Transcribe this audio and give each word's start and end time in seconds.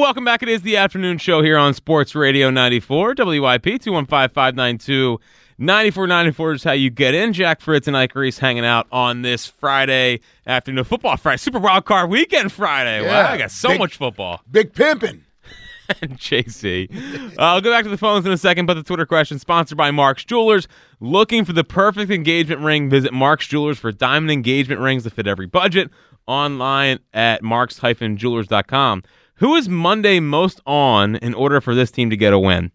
Welcome 0.00 0.24
back. 0.24 0.42
It 0.42 0.48
is 0.48 0.62
the 0.62 0.78
afternoon 0.78 1.18
show 1.18 1.42
here 1.42 1.58
on 1.58 1.74
Sports 1.74 2.14
Radio 2.14 2.48
94, 2.48 3.16
WIP 3.18 3.64
215 3.82 4.30
592 4.30 5.20
9494 5.58 6.52
is 6.54 6.64
how 6.64 6.72
you 6.72 6.88
get 6.88 7.14
in. 7.14 7.34
Jack 7.34 7.60
Fritz 7.60 7.86
and 7.86 7.94
Ike 7.94 8.14
Reese 8.14 8.38
hanging 8.38 8.64
out 8.64 8.86
on 8.90 9.20
this 9.20 9.46
Friday 9.46 10.20
afternoon. 10.46 10.84
Football 10.84 11.18
Friday, 11.18 11.36
Super 11.36 11.58
Wild 11.58 11.84
Card 11.84 12.08
Weekend 12.08 12.50
Friday. 12.50 13.02
Yeah. 13.02 13.24
Wow, 13.24 13.30
I 13.32 13.36
got 13.36 13.50
so 13.50 13.68
Big- 13.68 13.78
much 13.78 13.98
football. 13.98 14.40
Big 14.50 14.72
pimping. 14.72 15.22
and 16.00 16.16
JC. 16.16 16.90
Uh, 17.38 17.42
I'll 17.42 17.60
go 17.60 17.70
back 17.70 17.84
to 17.84 17.90
the 17.90 17.98
phones 17.98 18.24
in 18.24 18.32
a 18.32 18.38
second, 18.38 18.64
but 18.64 18.74
the 18.74 18.82
Twitter 18.82 19.04
question 19.04 19.38
sponsored 19.38 19.76
by 19.76 19.90
Mark's 19.90 20.24
Jewelers. 20.24 20.66
Looking 21.00 21.44
for 21.44 21.52
the 21.52 21.62
perfect 21.62 22.10
engagement 22.10 22.62
ring? 22.62 22.88
Visit 22.88 23.12
Mark's 23.12 23.46
Jewelers 23.46 23.78
for 23.78 23.92
diamond 23.92 24.30
engagement 24.30 24.80
rings 24.80 25.04
that 25.04 25.12
fit 25.12 25.26
every 25.26 25.46
budget. 25.46 25.90
Online 26.26 27.00
at 27.12 27.42
marks-jewelers.com. 27.42 29.02
Who 29.40 29.54
is 29.56 29.68
Monday 29.68 30.20
most 30.20 30.60
on 30.66 31.16
in 31.16 31.34
order 31.34 31.60
for 31.60 31.74
this 31.74 31.90
team 31.90 32.08
to 32.10 32.16
get 32.16 32.32
a 32.32 32.38
win? 32.38 32.70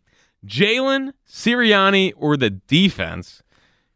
Jalen, 0.45 1.13
Sirianni, 1.27 2.13
or 2.17 2.38
the 2.38 2.49
defense? 2.52 3.41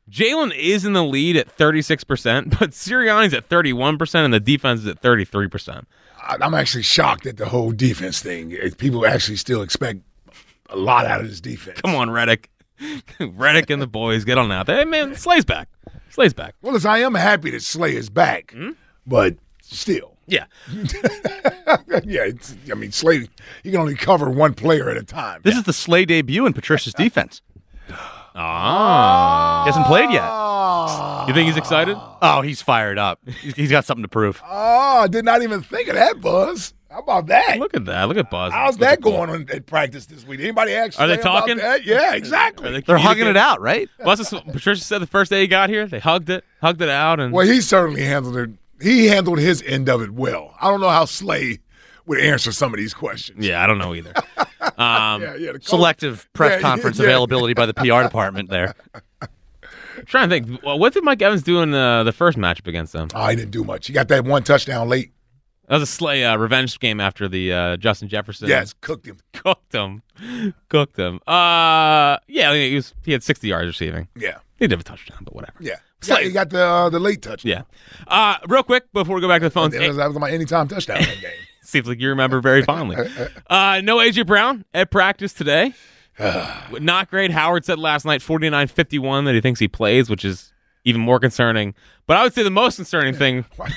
Jalen 0.10 0.56
is 0.56 0.86
in 0.86 0.94
the 0.94 1.04
lead 1.04 1.36
at 1.38 1.56
36%, 1.56 2.50
but 2.60 2.72
Sirianni's 2.72 3.34
at 3.34 3.50
31%, 3.50 4.16
and 4.26 4.34
the 4.34 4.40
defense 4.40 4.82
is 4.82 4.88
at 4.88 5.02
33%. 5.02 5.86
I- 6.22 6.38
I'm 6.42 6.54
actually 6.54 6.84
shocked 6.84 7.26
at 7.26 7.38
the 7.38 7.46
whole 7.48 7.72
defense 7.72 8.22
thing. 8.22 8.56
People 8.78 9.06
actually 9.06 9.38
still 9.38 9.62
expect 9.62 10.00
a 10.70 10.76
lot 10.78 11.06
out 11.06 11.22
of 11.22 11.28
this 11.30 11.42
defense. 11.42 11.82
Come 11.82 11.96
on, 11.96 12.10
Reddick. 12.10 12.50
Reddick 13.20 13.70
and 13.70 13.82
the 13.82 13.88
boys 13.88 14.24
get 14.26 14.38
on 14.38 14.52
out 14.52 14.66
there. 14.68 14.78
Hey, 14.78 14.86
man, 14.86 15.16
Slay's 15.16 15.46
back. 15.46 15.70
Slay's 16.10 16.34
back. 16.34 16.56
Well, 16.62 16.76
as 16.76 16.86
I 16.86 17.00
am 17.00 17.14
happy 17.16 17.52
that 17.52 17.62
Slay 17.62 17.96
is 17.96 18.10
back, 18.10 18.52
Hmm? 18.54 18.72
but 19.06 19.36
still, 19.62 20.18
Yeah. 20.30 20.46
yeah. 22.04 22.24
It's, 22.24 22.56
I 22.72 22.76
mean, 22.76 22.92
Slay, 22.92 23.28
you 23.64 23.72
can 23.72 23.78
only 23.80 23.96
cover 23.96 24.30
one 24.30 24.54
player 24.54 24.90
at 24.90 24.98
a 24.98 25.04
time. 25.04 25.42
This 25.44 25.56
is 25.56 25.64
the 25.64 25.74
Slay 25.74 26.06
debut 26.06 26.46
in 26.46 26.54
Patricia's 26.54 26.94
defense. 26.94 27.42
Ah. 28.36 29.64
He 29.66 29.70
hasn't 29.70 29.86
played 29.88 30.12
yet. 30.12 30.24
Oh, 30.26 31.26
You 31.28 31.34
think 31.34 31.48
he's 31.48 31.58
excited? 31.58 31.98
Oh, 32.22 32.42
he's 32.42 32.62
fired 32.62 32.98
up. 32.98 33.20
He's- 33.26 33.56
he's 33.56 33.72
got 33.72 33.86
something 33.86 34.04
to 34.04 34.08
prove. 34.08 34.42
oh, 34.46 35.00
I 35.04 35.08
did 35.08 35.26
not 35.26 35.42
even 35.42 35.62
think 35.62 35.88
of 35.90 35.96
that, 35.96 36.22
Buzz. 36.22 36.74
How 36.90 37.00
about 37.00 37.28
that? 37.28 37.60
Look 37.60 37.76
at 37.76 37.86
that. 37.86 38.08
Look 38.08 38.18
at 38.18 38.32
Buzz. 38.32 38.52
How's 38.52 38.74
Look 38.74 38.82
that 38.82 39.02
going 39.02 39.30
on 39.30 39.48
at 39.52 39.68
practice 39.68 40.08
this 40.08 40.26
week? 40.26 40.40
Anybody 40.40 40.74
ask? 40.74 41.00
Are 41.00 41.08
they 41.08 41.16
Slay 41.16 41.22
about 41.22 41.40
talking? 41.42 41.58
that? 41.58 41.86
Yeah, 41.86 42.16
exactly. 42.16 42.72
They 42.72 42.82
They're 42.82 42.98
hugging 42.98 43.28
it 43.28 43.38
out, 43.38 43.62
right? 43.62 43.88
Well, 44.04 44.16
Patricia 44.18 44.84
said 44.84 45.00
the 45.00 45.06
first 45.08 45.30
day 45.30 45.42
he 45.42 45.48
got 45.48 45.70
here. 45.70 45.86
They 45.86 46.00
hugged 46.00 46.32
it, 46.32 46.44
hugged 46.62 46.82
it 46.82 46.90
out, 46.90 47.20
and 47.20 47.32
Well, 47.32 47.46
he 47.46 47.62
certainly 47.62 48.02
handled 48.04 48.38
it. 48.38 48.50
He 48.82 49.08
handled 49.08 49.40
his 49.40 49.62
end 49.64 49.90
of 49.90 50.02
it 50.02 50.12
well. 50.12 50.56
I 50.62 50.70
don't 50.70 50.82
know 50.82 50.90
how 50.90 51.06
Slay 51.06 51.60
would 52.06 52.20
answer 52.20 52.52
some 52.52 52.74
of 52.74 52.78
these 52.80 52.94
questions. 52.94 53.46
yeah, 53.46 53.64
I 53.64 53.68
don't 53.68 53.78
know 53.78 53.94
either. 53.94 54.14
Um, 54.78 55.22
yeah, 55.22 55.36
yeah. 55.36 55.52
Selective 55.62 56.28
press 56.34 56.54
Yeah, 56.54 56.62
conference 56.62 57.00
yeah. 57.00 57.06
availability 57.06 57.54
by 57.54 57.66
the 57.66 57.74
PR 57.74 57.84
department 58.04 58.50
there. 58.50 58.76
I'm 59.22 60.06
trying 60.06 60.30
to 60.30 60.36
think. 60.40 60.62
What 60.64 60.94
did 60.94 61.04
Mike 61.04 61.22
Evans 61.22 61.44
do 61.44 61.62
in 61.62 61.72
the, 61.72 62.04
the 62.06 62.12
first 62.12 62.38
matchup 62.38 62.68
against 62.68 62.94
them? 62.94 63.08
Oh, 63.14 63.28
he 63.28 63.36
didn't 63.36 63.52
do 63.52 63.64
much. 63.64 63.88
He 63.88 63.94
got 63.94 64.08
that 64.10 64.26
one 64.26 64.44
touchdown 64.44 64.88
late. 64.88 65.12
That 65.68 65.76
was 65.76 65.84
a 65.84 65.86
Slay 65.92 66.24
uh, 66.26 66.38
revenge 66.38 66.78
game 66.80 67.00
after 67.00 67.28
the 67.28 67.52
uh, 67.54 67.78
Justin 67.78 68.10
Jefferson. 68.10 68.48
Yes, 68.50 68.74
cooked 68.82 69.06
him. 69.08 69.18
cooked 69.34 69.74
him, 69.74 70.02
cooked 70.70 70.98
him. 70.98 71.20
Uh, 71.28 72.18
yeah, 72.28 72.54
he 72.54 72.76
was 72.76 72.94
he 73.04 73.12
had 73.14 73.24
60 73.24 73.48
yards 73.48 73.68
receiving. 73.68 74.08
Yeah, 74.16 74.40
He 74.60 74.66
did 74.68 74.72
have 74.72 74.82
a 74.82 74.84
touchdown, 74.84 75.20
but 75.24 75.34
whatever. 75.34 75.58
yeah. 75.62 75.76
Slay. 76.02 76.22
Yeah, 76.22 76.28
he 76.28 76.32
got 76.34 76.50
the 76.50 76.64
uh, 76.64 76.90
the 76.90 77.00
late 77.00 77.22
touchdown. 77.22 77.50
Yeah. 77.50 77.62
Uh, 78.08 78.38
real 78.48 78.64
quick 78.64 78.92
before 78.94 79.16
we 79.16 79.22
go 79.22 79.28
back 79.28 79.42
to 79.42 79.46
the 79.48 79.52
phones, 79.52 79.74
That 79.74 79.88
was, 79.88 79.98
that 79.98 80.08
was 80.08 80.18
my 80.20 80.30
anytime 80.32 80.68
touchdown 80.68 81.00
that 81.00 81.20
game. 81.22 81.32
seems 81.64 81.88
like 81.88 82.00
you 82.00 82.10
remember 82.10 82.42
very 82.42 82.64
fondly. 82.64 82.98
Uh, 83.50 83.82
no 83.84 83.98
AJ 83.98 84.26
Brown 84.28 84.66
at 84.74 84.92
practice 84.92 85.34
today. 85.34 85.74
Not 86.72 87.10
great. 87.10 87.32
Howard 87.32 87.66
said 87.66 87.80
last 87.80 88.06
night, 88.06 88.22
49-51, 88.22 89.26
that 89.26 89.34
he 89.36 89.42
thinks 89.42 89.60
he 89.60 89.68
plays, 89.68 90.10
which 90.10 90.26
is 90.26 90.52
even 90.84 91.02
more 91.02 91.20
concerning. 91.20 91.74
But 92.08 92.18
I 92.18 92.24
would 92.24 92.34
say 92.34 92.44
the 92.44 92.50
most 92.50 92.76
concerning 92.78 93.14
thing, 93.14 93.46
Why, 93.56 93.70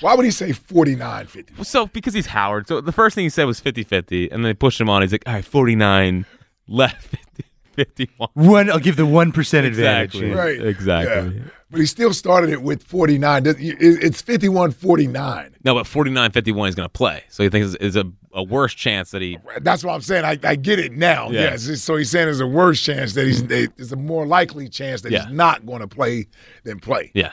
why 0.00 0.14
would 0.14 0.24
he 0.24 0.30
say 0.30 0.52
49 0.52 1.26
50? 1.26 1.64
so 1.64 1.86
because 1.88 2.14
he's 2.14 2.26
Howard, 2.26 2.68
so 2.68 2.80
the 2.80 2.92
first 2.92 3.14
thing 3.14 3.24
he 3.24 3.28
said 3.30 3.44
was 3.44 3.60
50-50, 3.60 4.24
and 4.32 4.42
then 4.44 4.50
they 4.50 4.54
pushed 4.54 4.80
him 4.80 4.88
on. 4.88 5.02
He's 5.02 5.12
like, 5.12 5.24
all 5.26 5.34
right, 5.34 5.44
49, 5.44 6.24
left 6.68 7.02
50, 7.06 7.44
51. 7.84 8.28
One, 8.34 8.70
I'll 8.70 8.78
give 8.78 8.96
the 8.96 9.06
one 9.06 9.32
percent 9.32 9.66
Exactly. 9.66 10.30
Right. 10.30 10.60
Exactly. 10.60 11.38
Yeah. 11.38 11.44
But 11.70 11.80
he 11.80 11.86
still 11.86 12.12
started 12.12 12.50
it 12.50 12.62
with 12.62 12.82
49. 12.82 13.44
It's 13.46 14.20
51 14.20 14.72
49. 14.72 15.54
No, 15.64 15.74
but 15.74 15.86
49-51 15.86 16.66
he's 16.66 16.74
going 16.74 16.84
to 16.86 16.88
play. 16.88 17.22
So 17.28 17.44
he 17.44 17.48
thinks 17.48 17.76
it's 17.80 17.94
a, 17.96 18.10
a 18.32 18.42
worse 18.42 18.74
chance 18.74 19.12
that 19.12 19.22
he 19.22 19.38
That's 19.60 19.84
what 19.84 19.94
I'm 19.94 20.00
saying. 20.00 20.24
I, 20.24 20.36
I 20.42 20.56
get 20.56 20.78
it 20.80 20.92
now. 20.92 21.30
Yeah. 21.30 21.42
Yes. 21.56 21.80
So 21.80 21.94
he's 21.96 22.10
saying 22.10 22.26
there's 22.26 22.40
a 22.40 22.46
worse 22.46 22.80
chance 22.82 23.14
that 23.14 23.24
he's, 23.26 23.44
there's 23.46 23.92
a 23.92 23.96
more 23.96 24.26
likely 24.26 24.68
chance 24.68 25.02
that 25.02 25.12
Yeah. 25.12 25.26
he's 25.26 25.32
not 25.34 25.64
going 25.64 25.80
to 25.80 25.88
play 25.88 26.26
than 26.64 26.80
play, 26.80 27.12
Yeah. 27.14 27.32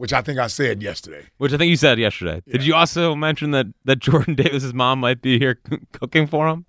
Which 0.00 0.14
I 0.14 0.22
think 0.22 0.38
I 0.38 0.46
said 0.46 0.82
yesterday. 0.82 1.26
Which 1.36 1.52
I 1.52 1.58
think 1.58 1.68
you 1.68 1.76
said 1.76 1.98
yesterday. 1.98 2.42
Did 2.50 2.64
you 2.64 2.74
also 2.74 3.14
mention 3.14 3.50
that, 3.50 3.66
that 3.84 3.98
Jordan 3.98 4.34
Davis's 4.42 4.72
mom 4.72 4.98
might 4.98 5.20
be 5.20 5.38
here 5.38 5.58
cooking 5.92 6.26
for 6.26 6.48
him? 6.48 6.64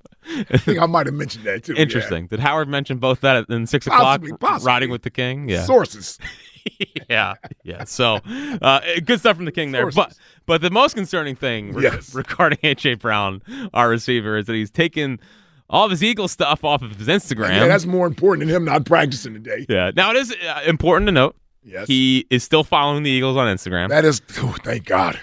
I 0.49 0.57
think 0.57 0.79
I 0.79 0.85
might 0.85 1.05
have 1.05 1.15
mentioned 1.15 1.45
that 1.45 1.63
too. 1.63 1.73
yeah. 1.73 1.79
Interesting. 1.81 2.27
Did 2.27 2.41
Howard 2.41 2.67
mention 2.67 2.97
both 2.97 3.21
that 3.21 3.49
in 3.49 3.65
six 3.67 3.87
o'clock? 3.87 4.01
Possibly, 4.19 4.33
possibly. 4.37 4.67
Riding 4.67 4.89
with 4.91 5.03
the 5.03 5.09
king. 5.09 5.47
Yeah. 5.47 5.63
Sources. 5.63 6.19
yeah. 7.09 7.35
Yeah. 7.63 7.85
So 7.85 8.19
uh, 8.61 8.81
good 9.05 9.19
stuff 9.21 9.37
from 9.37 9.45
the 9.45 9.51
king 9.53 9.71
there. 9.71 9.85
But 9.85 9.93
Sources. 9.93 10.19
but 10.45 10.61
the 10.61 10.69
most 10.69 10.93
concerning 10.95 11.35
thing 11.37 11.71
re- 11.71 11.83
Yes. 11.83 12.13
regarding 12.13 12.59
AJ 12.59 12.99
Brown, 12.99 13.41
our 13.73 13.87
receiver, 13.89 14.37
is 14.37 14.45
that 14.47 14.53
he's 14.55 14.69
taken 14.69 15.19
all 15.69 15.85
of 15.85 15.91
his 15.91 16.03
Eagle 16.03 16.27
stuff 16.27 16.65
off 16.65 16.81
of 16.81 16.97
his 16.97 17.07
Instagram. 17.07 17.51
Yeah, 17.51 17.67
that's 17.67 17.85
more 17.85 18.05
important 18.05 18.45
than 18.45 18.53
him 18.55 18.65
not 18.65 18.85
practicing 18.85 19.33
today. 19.33 19.65
Yeah. 19.69 19.91
Now 19.95 20.11
it 20.11 20.17
is 20.17 20.35
uh, 20.45 20.61
important 20.67 21.07
to 21.07 21.13
note 21.13 21.35
Yes. 21.63 21.87
he 21.87 22.25
is 22.29 22.43
still 22.43 22.63
following 22.63 23.03
the 23.03 23.09
Eagles 23.11 23.37
on 23.37 23.47
Instagram 23.55 23.89
That 23.89 24.03
is, 24.05 24.21
oh, 24.37 24.55
thank 24.63 24.85
God. 24.85 25.19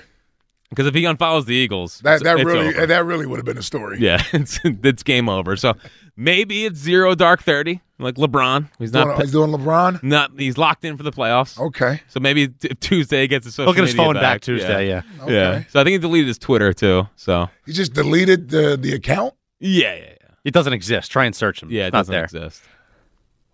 because 0.71 0.87
if 0.87 0.95
he 0.95 1.03
unfollows 1.03 1.47
the 1.47 1.55
Eagles, 1.55 1.99
That 2.01 2.23
that 2.23 2.37
it's 2.39 2.45
really 2.45 2.69
over. 2.69 2.87
that 2.87 3.05
really 3.05 3.27
would 3.27 3.39
have 3.39 3.47
been 3.47 3.59
a 3.59 3.63
story. 3.63 3.99
Yeah, 4.01 4.23
it's 4.33 4.61
it's 4.65 5.03
game 5.03 5.29
over. 5.29 5.57
So 5.57 5.75
maybe 6.17 6.65
it's 6.65 6.79
zero 6.79 7.15
dark 7.17 7.43
thirty, 7.43 7.81
like 7.99 8.15
LeBron. 8.17 8.69
He's 8.79 8.93
Doing, 8.93 9.09
not 9.09 9.21
he's 9.21 9.33
doing 9.33 9.51
LeBron. 9.51 10.03
not 10.05 10.31
he's 10.39 10.57
locked 10.59 10.85
in 10.85 10.97
for 10.97 11.03
the 11.03 11.11
playoffs. 11.11 11.59
Okay. 11.59 12.01
So 12.09 12.21
maybe 12.21 12.49
t- 12.49 12.69
Tuesday 12.81 13.27
gets 13.27 13.45
his 13.47 13.55
social 13.57 13.71
Look 13.73 13.79
at 13.79 13.87
his 13.87 13.95
phone 13.97 14.15
back, 14.15 14.23
back 14.23 14.41
Tuesday. 14.43 14.89
Yeah. 14.89 15.03
Okay. 15.23 15.35
Yeah. 15.35 15.63
So 15.71 15.81
I 15.81 15.85
think 15.85 15.93
he 15.95 15.99
deleted 15.99 16.29
his 16.29 16.39
Twitter 16.39 16.73
too. 16.73 17.09
So 17.17 17.49
He 17.67 17.73
just 17.73 17.95
deleted 17.95 18.51
the 18.51 18.77
the 18.81 18.93
account. 18.93 19.35
yeah, 19.59 19.95
yeah, 19.95 20.01
yeah. 20.03 20.15
It 20.45 20.55
doesn't 20.55 20.73
exist. 20.73 21.11
Try 21.11 21.25
and 21.25 21.35
search 21.35 21.63
him. 21.63 21.71
Yeah, 21.71 21.85
it 21.85 21.87
It's 21.89 21.93
not 21.95 21.99
doesn't 22.01 22.13
there. 22.13 22.25
exist. 22.25 22.63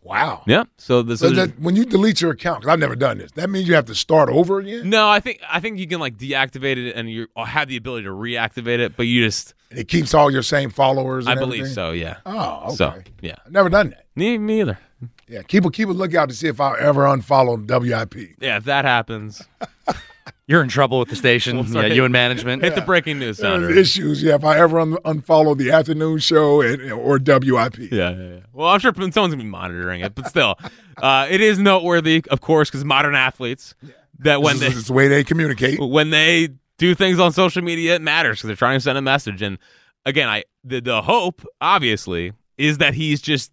Wow. 0.05 0.43
Yeah. 0.47 0.65
So 0.77 1.01
this 1.03 1.21
So 1.21 1.29
is 1.29 1.37
that, 1.37 1.59
when 1.59 1.75
you 1.77 1.87
delete 1.87 2.21
your 2.21 2.31
account, 2.33 2.61
because 2.61 2.73
I've 2.75 2.79
never 2.79 2.95
done 2.95 3.17
this, 3.19 3.33
that 3.33 3.49
means 3.49 3.67
you 3.67 3.75
have 3.75 3.87
to 3.87 3.95
start 3.95 4.29
over 4.29 4.59
again. 4.59 4.91
no. 4.91 5.09
I 5.09 5.19
think 5.19 5.41
I 5.51 5.61
think 5.61 5.79
you 5.79 5.87
can 5.89 5.99
like 5.99 6.19
deactivate 6.19 6.77
it 6.77 6.95
and 6.95 7.11
you 7.11 7.27
have 7.37 7.69
the 7.69 7.77
ability 7.77 8.05
to 8.05 8.11
reactivate 8.11 8.81
it, 8.81 8.97
but 8.99 9.05
you 9.06 9.25
just 9.25 9.55
And 9.71 9.79
it 9.79 9.89
keeps 9.89 10.12
all 10.12 10.31
your 10.31 10.43
same 10.43 10.69
followers. 10.71 11.27
I 11.27 11.35
believe 11.35 11.61
everything? 11.62 11.75
so. 11.75 11.91
Yeah. 11.93 12.19
Oh, 12.27 12.65
okay. 12.67 12.75
So 12.77 13.03
yeah. 13.23 13.37
I've 13.47 13.53
never 13.53 13.71
done 13.71 13.91
that. 13.91 14.05
Me, 14.15 14.37
me 14.39 14.61
either. 14.61 14.79
Yeah, 15.27 15.43
keep 15.43 15.65
a 15.65 15.71
keep 15.71 15.89
a 15.89 15.93
lookout 15.93 16.29
to 16.29 16.35
see 16.35 16.49
if 16.49 16.61
I 16.61 16.79
ever 16.79 17.05
unfollow 17.05 17.56
WIP. 17.67 18.37
Yeah. 18.41 18.59
If 18.59 18.65
that 18.65 18.85
happens, 18.85 19.43
You're 20.46 20.62
in 20.62 20.69
trouble 20.69 20.99
with 20.99 21.08
the 21.08 21.17
station. 21.17 21.56
Well, 21.75 21.87
yeah, 21.88 21.94
you 21.94 22.05
and 22.05 22.12
management. 22.12 22.62
Hit 22.62 22.75
the 22.75 22.82
breaking 22.82 23.19
news 23.19 23.38
sounder. 23.38 23.70
issues. 23.70 24.23
Yeah, 24.23 24.35
if 24.35 24.44
I 24.44 24.58
ever 24.58 24.79
un- 24.79 24.99
unfollow 25.05 25.56
the 25.56 25.70
afternoon 25.73 26.19
show 26.19 26.61
and, 26.61 26.93
or 26.93 27.19
WIP. 27.19 27.79
Yeah, 27.79 27.88
yeah, 27.91 28.11
yeah. 28.11 28.37
Well, 28.52 28.69
I'm 28.69 28.79
sure 28.81 28.93
someone's 28.94 29.14
gonna 29.17 29.37
be 29.37 29.44
monitoring 29.44 30.02
it, 30.02 30.14
but 30.14 30.29
still, 30.29 30.56
uh, 30.99 31.26
it 31.31 31.41
is 31.41 31.58
noteworthy, 31.58 32.23
of 32.31 32.41
course, 32.41 32.69
because 32.70 32.85
modern 32.85 33.14
athletes 33.14 33.75
that 34.20 34.43
when 34.43 34.58
this 34.58 34.73
they 34.73 34.79
is 34.79 34.87
the 34.88 34.93
way 34.93 35.08
they 35.08 35.25
communicate. 35.25 35.81
when 35.81 36.11
they 36.11 36.50
do 36.79 36.94
things 36.94 37.19
on 37.19 37.32
social 37.32 37.62
media, 37.62 37.94
it 37.96 38.02
matters 38.02 38.38
because 38.38 38.49
they're 38.49 38.56
trying 38.56 38.76
to 38.76 38.81
send 38.82 38.99
a 38.99 39.02
message. 39.02 39.41
And 39.43 39.58
again, 40.05 40.29
I 40.29 40.44
the, 40.62 40.81
the 40.81 41.02
hope 41.02 41.44
obviously 41.61 42.32
is 42.58 42.79
that 42.79 42.94
he's 42.94 43.20
just 43.20 43.50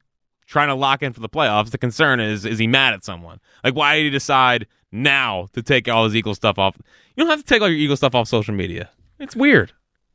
trying 0.52 0.68
to 0.68 0.76
lock 0.76 1.02
in 1.02 1.14
for 1.14 1.22
the 1.22 1.30
playoffs. 1.30 1.72
The 1.72 1.78
concern 1.78 2.20
is 2.20 2.46
is 2.46 2.60
he 2.60 2.68
mad 2.68 2.94
at 2.94 3.04
someone? 3.04 3.40
Like, 3.64 3.74
why 3.74 3.96
did 3.96 4.04
he 4.04 4.10
decide 4.10 4.68
now 4.92 5.48
to 5.54 5.64
take 5.64 5.88
all 5.88 6.04
his 6.04 6.16
Eagle 6.16 6.36
stuff 6.36 6.60
off? 6.60 6.78
You 7.16 7.24
don't 7.24 7.30
have 7.32 7.40
to 7.40 7.46
take 7.46 7.62
all 7.62 7.70
your 7.70 7.78
Eagle 7.78 7.96
stuff 7.96 8.14
off 8.14 8.28
social 8.28 8.54
media. 8.54 8.90
It's 9.18 9.36
weird. 9.36 9.72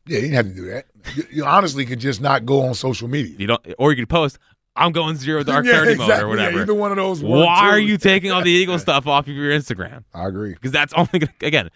Yeah, 0.06 0.16
you 0.18 0.22
didn't 0.28 0.34
have 0.36 0.46
to 0.46 0.54
do 0.54 0.66
that. 0.66 0.86
You, 1.16 1.24
you 1.32 1.44
honestly 1.44 1.84
could 1.86 1.98
just 1.98 2.20
not 2.20 2.44
go 2.44 2.62
on 2.62 2.74
social 2.74 3.08
media. 3.08 3.34
You 3.38 3.46
don't, 3.48 3.66
or 3.78 3.90
you 3.92 3.96
could 4.02 4.08
post. 4.08 4.38
I'm 4.76 4.92
going 4.92 5.16
zero 5.16 5.42
dark 5.42 5.64
Yeah, 5.64 5.72
thirty 5.72 5.96
mode 5.96 6.00
or 6.00 6.12
exactly. 6.12 6.28
Yeah, 6.36 6.44
whatever. 6.44 6.60
either 6.60 6.74
one 6.74 6.90
of 6.90 6.96
those. 6.98 7.22
Why 7.22 7.70
are 7.70 7.78
you 7.78 7.96
taking 7.96 8.30
all 8.30 8.42
the 8.42 8.50
Eagle 8.62 8.78
stuff 8.78 9.06
off 9.06 9.26
of 9.26 9.34
your 9.34 9.50
Instagram? 9.50 10.04
I 10.14 10.26
agree. 10.28 10.52
Because 10.52 10.70
that's 10.70 10.92
only 10.92 11.18
gonna, 11.20 11.32
again, 11.40 11.70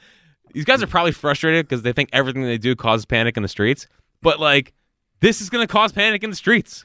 these 0.53 0.67
guys 0.67 0.83
are 0.83 0.87
probably 0.87 1.12
frustrated 1.12 1.67
because 1.67 1.83
they 1.83 1.93
think 1.93 2.11
everything 2.12 2.43
they 2.43 2.59
do 2.59 2.77
causes 2.77 3.07
panic 3.07 3.37
in 3.39 3.43
the 3.43 3.49
streets. 3.49 3.87
But 4.21 4.39
like, 4.39 4.75
this 5.21 5.41
is 5.41 5.49
going 5.51 5.67
to 5.67 5.73
cause 5.73 5.93
panic 5.93 6.23
in 6.23 6.31
the 6.31 6.37
streets. 6.37 6.85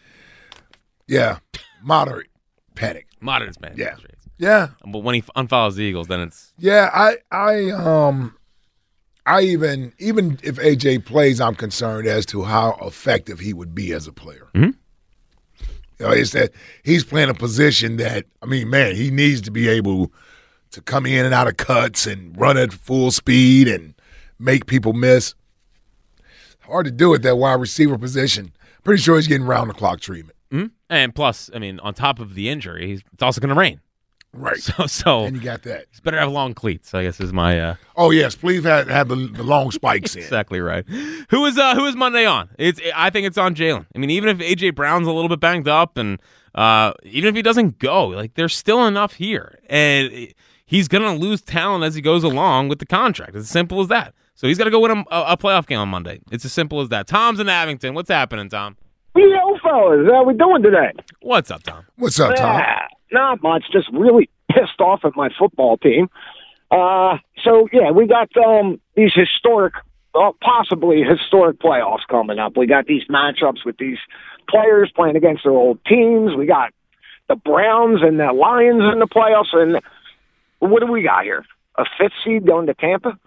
Yeah, 1.07 1.37
moderate 1.83 2.27
panic. 2.75 3.07
Moderate 3.19 3.59
panic 3.61 3.77
Yeah. 3.77 3.95
Yeah, 4.37 4.67
But 4.85 4.99
when 4.99 5.15
he 5.15 5.21
unfollows 5.21 5.75
the 5.75 5.83
Eagles, 5.83 6.07
then 6.07 6.19
it's 6.19 6.53
yeah. 6.57 6.89
I, 6.93 7.15
I, 7.31 7.69
um, 7.71 8.35
I 9.25 9.41
even, 9.43 9.93
even 9.97 10.37
if 10.43 10.57
AJ 10.57 11.05
plays, 11.05 11.39
I'm 11.39 11.55
concerned 11.55 12.05
as 12.05 12.25
to 12.27 12.43
how 12.43 12.77
effective 12.81 13.39
he 13.39 13.53
would 13.53 13.73
be 13.73 13.93
as 13.93 14.07
a 14.07 14.11
player. 14.11 14.49
Mhm. 14.53 14.75
You 15.99 16.05
know, 16.05 16.11
it's 16.11 16.31
that 16.31 16.51
he's 16.83 17.05
playing 17.05 17.29
a 17.29 17.33
position 17.33 17.95
that 17.95 18.25
I 18.41 18.45
mean, 18.45 18.69
man, 18.69 18.97
he 18.97 19.09
needs 19.09 19.39
to 19.41 19.51
be 19.51 19.69
able 19.69 20.11
to 20.71 20.81
come 20.81 21.05
in 21.05 21.23
and 21.23 21.33
out 21.33 21.47
of 21.47 21.55
cuts 21.55 22.05
and 22.05 22.37
run 22.37 22.57
at 22.57 22.73
full 22.73 23.11
speed 23.11 23.69
and 23.69 23.93
make 24.37 24.65
people 24.65 24.91
miss. 24.91 25.33
Hard 26.63 26.85
to 26.87 26.91
do 26.91 27.13
at 27.13 27.21
that 27.21 27.37
wide 27.37 27.61
receiver 27.61 27.97
position. 27.97 28.51
Pretty 28.83 29.01
sure 29.01 29.15
he's 29.15 29.27
getting 29.29 29.47
round 29.47 29.69
the 29.69 29.73
clock 29.73 30.01
treatment. 30.01 30.37
Mhm. 30.51 30.71
And 30.89 31.13
plus, 31.15 31.49
I 31.53 31.59
mean, 31.59 31.79
on 31.79 31.93
top 31.93 32.19
of 32.19 32.35
the 32.35 32.49
injury, 32.49 33.01
it's 33.13 33.23
also 33.23 33.41
going 33.41 33.53
to 33.53 33.59
rain. 33.59 33.81
Right. 34.33 34.57
So, 34.61 34.85
so 34.87 35.23
And 35.23 35.35
you 35.37 35.41
got 35.41 35.63
that. 35.63 35.83
it's 35.91 36.01
better 36.01 36.17
to 36.17 36.21
have 36.21 36.31
long 36.31 36.53
cleats. 36.53 36.93
I 36.93 37.03
guess 37.03 37.21
is 37.21 37.31
my 37.31 37.57
uh, 37.59 37.75
Oh 37.95 38.11
yes, 38.11 38.35
please 38.35 38.65
have, 38.65 38.89
have 38.89 39.07
the, 39.07 39.15
the 39.15 39.43
long 39.43 39.71
spikes 39.71 40.13
in. 40.15 40.23
exactly 40.23 40.59
right. 40.59 40.83
Who 41.29 41.45
is 41.45 41.57
uh 41.57 41.73
who 41.75 41.85
is 41.85 41.95
Monday 41.95 42.25
on? 42.25 42.49
It's 42.59 42.81
I 42.93 43.09
think 43.11 43.25
it's 43.27 43.37
on 43.37 43.55
Jalen. 43.55 43.85
I 43.95 43.97
mean, 43.97 44.09
even 44.09 44.27
if 44.29 44.39
AJ 44.39 44.75
Brown's 44.75 45.07
a 45.07 45.11
little 45.11 45.29
bit 45.29 45.39
banged 45.39 45.69
up, 45.69 45.95
and 45.97 46.19
uh 46.53 46.91
even 47.03 47.29
if 47.29 47.35
he 47.35 47.41
doesn't 47.41 47.79
go, 47.79 48.07
like 48.07 48.33
there's 48.33 48.53
still 48.55 48.85
enough 48.85 49.13
here, 49.13 49.57
and 49.69 50.33
he's 50.65 50.89
gonna 50.89 51.15
lose 51.15 51.41
talent 51.41 51.85
as 51.85 51.95
he 51.95 52.01
goes 52.01 52.25
along 52.25 52.67
with 52.67 52.79
the 52.79 52.85
contract. 52.85 53.35
It's 53.35 53.43
as 53.45 53.49
simple 53.49 53.79
as 53.79 53.87
that. 53.87 54.13
So 54.33 54.47
he's 54.47 54.57
got 54.57 54.65
to 54.65 54.69
go 54.71 54.81
win 54.81 54.91
a, 54.91 55.05
a 55.11 55.37
playoff 55.37 55.65
game 55.65 55.79
on 55.79 55.87
Monday. 55.87 56.19
It's 56.29 56.43
as 56.43 56.51
simple 56.51 56.81
as 56.81 56.89
that. 56.89 57.07
Tom's 57.07 57.39
in 57.39 57.47
Abington. 57.47 57.93
What's 57.93 58.09
happening, 58.09 58.49
Tom? 58.49 58.75
Yo, 59.15 59.57
fellas, 59.63 60.07
how 60.11 60.23
we 60.25 60.33
doing 60.33 60.61
today? 60.61 60.91
What's 61.21 61.49
up, 61.49 61.63
Tom? 61.63 61.85
What's 61.95 62.19
up, 62.19 62.35
Tom? 62.35 62.57
Yeah, 62.59 62.87
not 63.11 63.41
much. 63.41 63.63
Just 63.71 63.87
really 63.93 64.29
pissed 64.51 64.79
off 64.79 65.01
at 65.05 65.15
my 65.15 65.29
football 65.39 65.77
team. 65.77 66.09
Uh, 66.69 67.17
so 67.43 67.67
yeah, 67.71 67.91
we 67.91 68.07
got 68.07 68.29
um 68.37 68.79
these 68.95 69.13
historic, 69.13 69.73
uh, 70.15 70.31
possibly 70.41 71.01
historic 71.03 71.59
playoffs 71.59 72.05
coming 72.09 72.39
up. 72.39 72.57
We 72.57 72.67
got 72.67 72.87
these 72.87 73.03
matchups 73.09 73.65
with 73.65 73.77
these 73.77 73.97
players 74.49 74.91
playing 74.95 75.15
against 75.15 75.43
their 75.43 75.53
old 75.53 75.79
teams. 75.85 76.35
We 76.35 76.45
got 76.45 76.73
the 77.29 77.35
Browns 77.35 78.01
and 78.01 78.19
the 78.19 78.33
Lions 78.33 78.83
in 78.91 78.99
the 78.99 79.07
playoffs, 79.07 79.53
and 79.53 79.79
what 80.59 80.81
do 80.81 80.91
we 80.91 81.03
got 81.03 81.23
here? 81.23 81.45
A 81.77 81.85
fifth 81.97 82.13
seed 82.23 82.45
going 82.45 82.67
to 82.67 82.73
Tampa? 82.73 83.17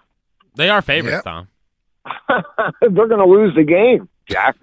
They 0.55 0.69
are 0.69 0.83
favorites, 0.83 1.23
Yep. 1.25 1.25
Tom. 1.25 1.49
They're 2.81 3.09
going 3.09 3.19
to 3.19 3.25
lose 3.27 3.55
the 3.55 3.65
game, 3.65 4.09
Jack. 4.29 4.57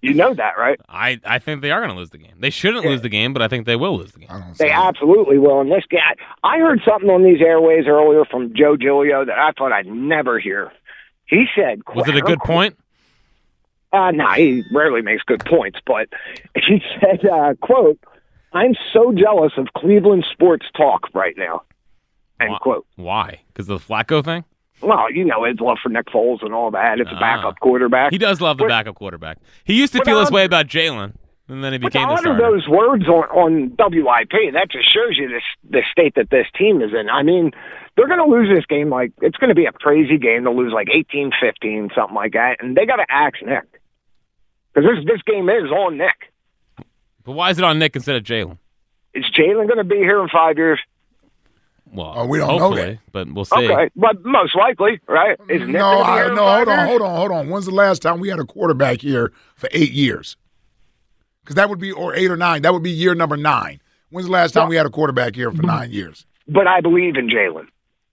You 0.00 0.14
know 0.14 0.34
that, 0.34 0.58
right? 0.58 0.80
I, 0.88 1.20
I 1.24 1.38
think 1.38 1.62
they 1.62 1.70
are 1.70 1.80
going 1.80 1.92
to 1.92 1.96
lose 1.96 2.10
the 2.10 2.18
game. 2.18 2.34
They 2.38 2.50
shouldn't 2.50 2.84
lose 2.84 3.02
the 3.02 3.08
game, 3.08 3.32
but 3.32 3.42
I 3.42 3.48
think 3.48 3.66
they 3.66 3.76
will 3.76 3.98
lose 3.98 4.12
the 4.12 4.20
game. 4.20 4.28
They 4.58 4.66
see 4.66 4.70
absolutely 4.70 5.38
will. 5.38 5.60
And 5.60 5.70
this 5.70 5.84
guy, 5.90 6.14
I 6.42 6.58
heard 6.58 6.80
something 6.86 7.10
on 7.10 7.24
these 7.24 7.40
airways 7.40 7.86
earlier 7.86 8.24
from 8.24 8.54
Joe 8.54 8.76
Giglio 8.76 9.24
that 9.24 9.38
I 9.38 9.52
thought 9.52 9.72
I'd 9.72 9.86
never 9.86 10.38
hear. 10.38 10.72
He 11.26 11.46
said, 11.56 11.82
Was 11.94 12.08
it 12.08 12.16
a 12.16 12.20
good 12.20 12.40
point? 12.40 12.76
Uh, 13.92 14.10
no, 14.10 14.28
he 14.32 14.64
rarely 14.72 15.02
makes 15.02 15.22
good 15.22 15.44
points, 15.44 15.78
but 15.86 16.08
he 16.54 16.82
said, 17.00 17.24
uh, 17.26 17.54
"quote 17.60 17.98
I'm 18.52 18.74
so 18.92 19.12
jealous 19.12 19.52
of 19.56 19.68
Cleveland 19.76 20.26
sports 20.32 20.66
talk 20.76 21.08
right 21.14 21.34
now." 21.36 21.62
End 22.40 22.50
Why? 22.50 22.58
quote. 22.58 22.86
Why? 22.96 23.40
Because 23.48 23.68
of 23.68 23.86
the 23.86 23.94
Flacco 23.94 24.24
thing? 24.24 24.44
Well, 24.84 25.10
you 25.12 25.24
know 25.24 25.44
his 25.44 25.58
love 25.60 25.78
for 25.82 25.88
Nick 25.88 26.06
Foles 26.06 26.42
and 26.42 26.52
all 26.54 26.70
that. 26.72 27.00
It's 27.00 27.10
a 27.10 27.14
Ah. 27.14 27.20
backup 27.20 27.60
quarterback. 27.60 28.12
He 28.12 28.18
does 28.18 28.40
love 28.40 28.58
the 28.58 28.64
But- 28.64 28.68
backup 28.68 28.94
quarterback. 28.96 29.38
He 29.64 29.74
used 29.74 29.92
to 29.94 29.98
But 29.98 30.06
feel 30.06 30.18
this 30.20 30.30
way 30.30 30.44
about 30.44 30.66
Jalen, 30.66 31.14
and 31.48 31.64
then 31.64 31.72
he 31.72 31.78
But 31.78 31.92
became 31.92 32.08
utter 32.08 32.18
starter. 32.22 32.40
those 32.52 32.68
words 32.68 33.08
on, 33.08 33.24
on 33.30 33.68
WIP, 33.76 34.50
that 34.52 34.70
just 34.70 34.92
shows 34.92 35.16
you 35.18 35.28
this 35.28 35.42
the 35.68 35.82
state 35.90 36.14
that 36.16 36.30
this 36.30 36.46
team 36.56 36.82
is 36.82 36.92
in. 36.92 37.08
I 37.10 37.22
mean, 37.22 37.52
they're 37.96 38.08
going 38.08 38.18
to 38.18 38.26
lose 38.26 38.48
this 38.48 38.66
game 38.66 38.90
like 38.90 39.12
it's 39.22 39.36
going 39.36 39.48
to 39.48 39.54
be 39.54 39.66
a 39.66 39.72
crazy 39.72 40.18
game. 40.18 40.44
They'll 40.44 40.56
lose 40.56 40.72
like 40.72 40.88
18-15, 40.90 41.90
something 41.94 42.14
like 42.14 42.32
that, 42.32 42.56
and 42.62 42.76
they 42.76 42.86
got 42.86 42.96
to 42.96 43.06
axe 43.08 43.40
Nick 43.42 43.64
because 44.74 44.88
this 44.96 45.04
this 45.06 45.22
game 45.22 45.48
is 45.48 45.70
on 45.70 45.96
Nick. 45.96 46.30
But 47.24 47.32
why 47.32 47.50
is 47.50 47.58
it 47.58 47.64
on 47.64 47.78
Nick 47.78 47.94
instead 47.96 48.16
of 48.16 48.22
Jalen? 48.22 48.58
Is 49.14 49.24
Jalen 49.38 49.66
going 49.66 49.78
to 49.78 49.84
be 49.84 49.96
here 49.96 50.20
in 50.20 50.28
five 50.28 50.58
years? 50.58 50.80
Well, 51.94 52.12
Oh, 52.16 52.26
we 52.26 52.38
don't 52.38 52.58
know 52.58 52.74
that. 52.74 52.98
but 53.12 53.32
we'll 53.32 53.44
see. 53.44 53.54
Okay, 53.70 53.88
but 53.94 54.24
most 54.24 54.54
likely, 54.56 54.98
right? 55.06 55.38
Is 55.48 55.60
Nick 55.60 55.68
No, 55.70 56.02
I, 56.02 56.26
no, 56.34 56.44
hold 56.44 56.68
on, 56.68 56.86
hold 56.88 57.02
on, 57.02 57.16
hold 57.16 57.30
on. 57.30 57.48
When's 57.48 57.66
the 57.66 57.70
last 57.74 58.02
time 58.02 58.18
we 58.18 58.28
had 58.28 58.40
a 58.40 58.44
quarterback 58.44 59.00
here 59.00 59.32
for 59.54 59.68
eight 59.72 59.92
years? 59.92 60.36
Because 61.42 61.54
that 61.56 61.68
would 61.70 61.78
be, 61.78 61.92
or 61.92 62.14
eight 62.14 62.30
or 62.30 62.36
nine. 62.36 62.62
That 62.62 62.72
would 62.72 62.82
be 62.82 62.90
year 62.90 63.14
number 63.14 63.36
nine. 63.36 63.80
When's 64.10 64.26
the 64.26 64.32
last 64.32 64.52
time 64.52 64.68
we 64.68 64.76
had 64.76 64.86
a 64.86 64.90
quarterback 64.90 65.34
here 65.36 65.50
for 65.52 65.62
nine 65.62 65.90
years? 65.92 66.26
But 66.48 66.66
I 66.66 66.80
believe 66.80 67.16
in 67.16 67.28
Jalen. 67.28 67.66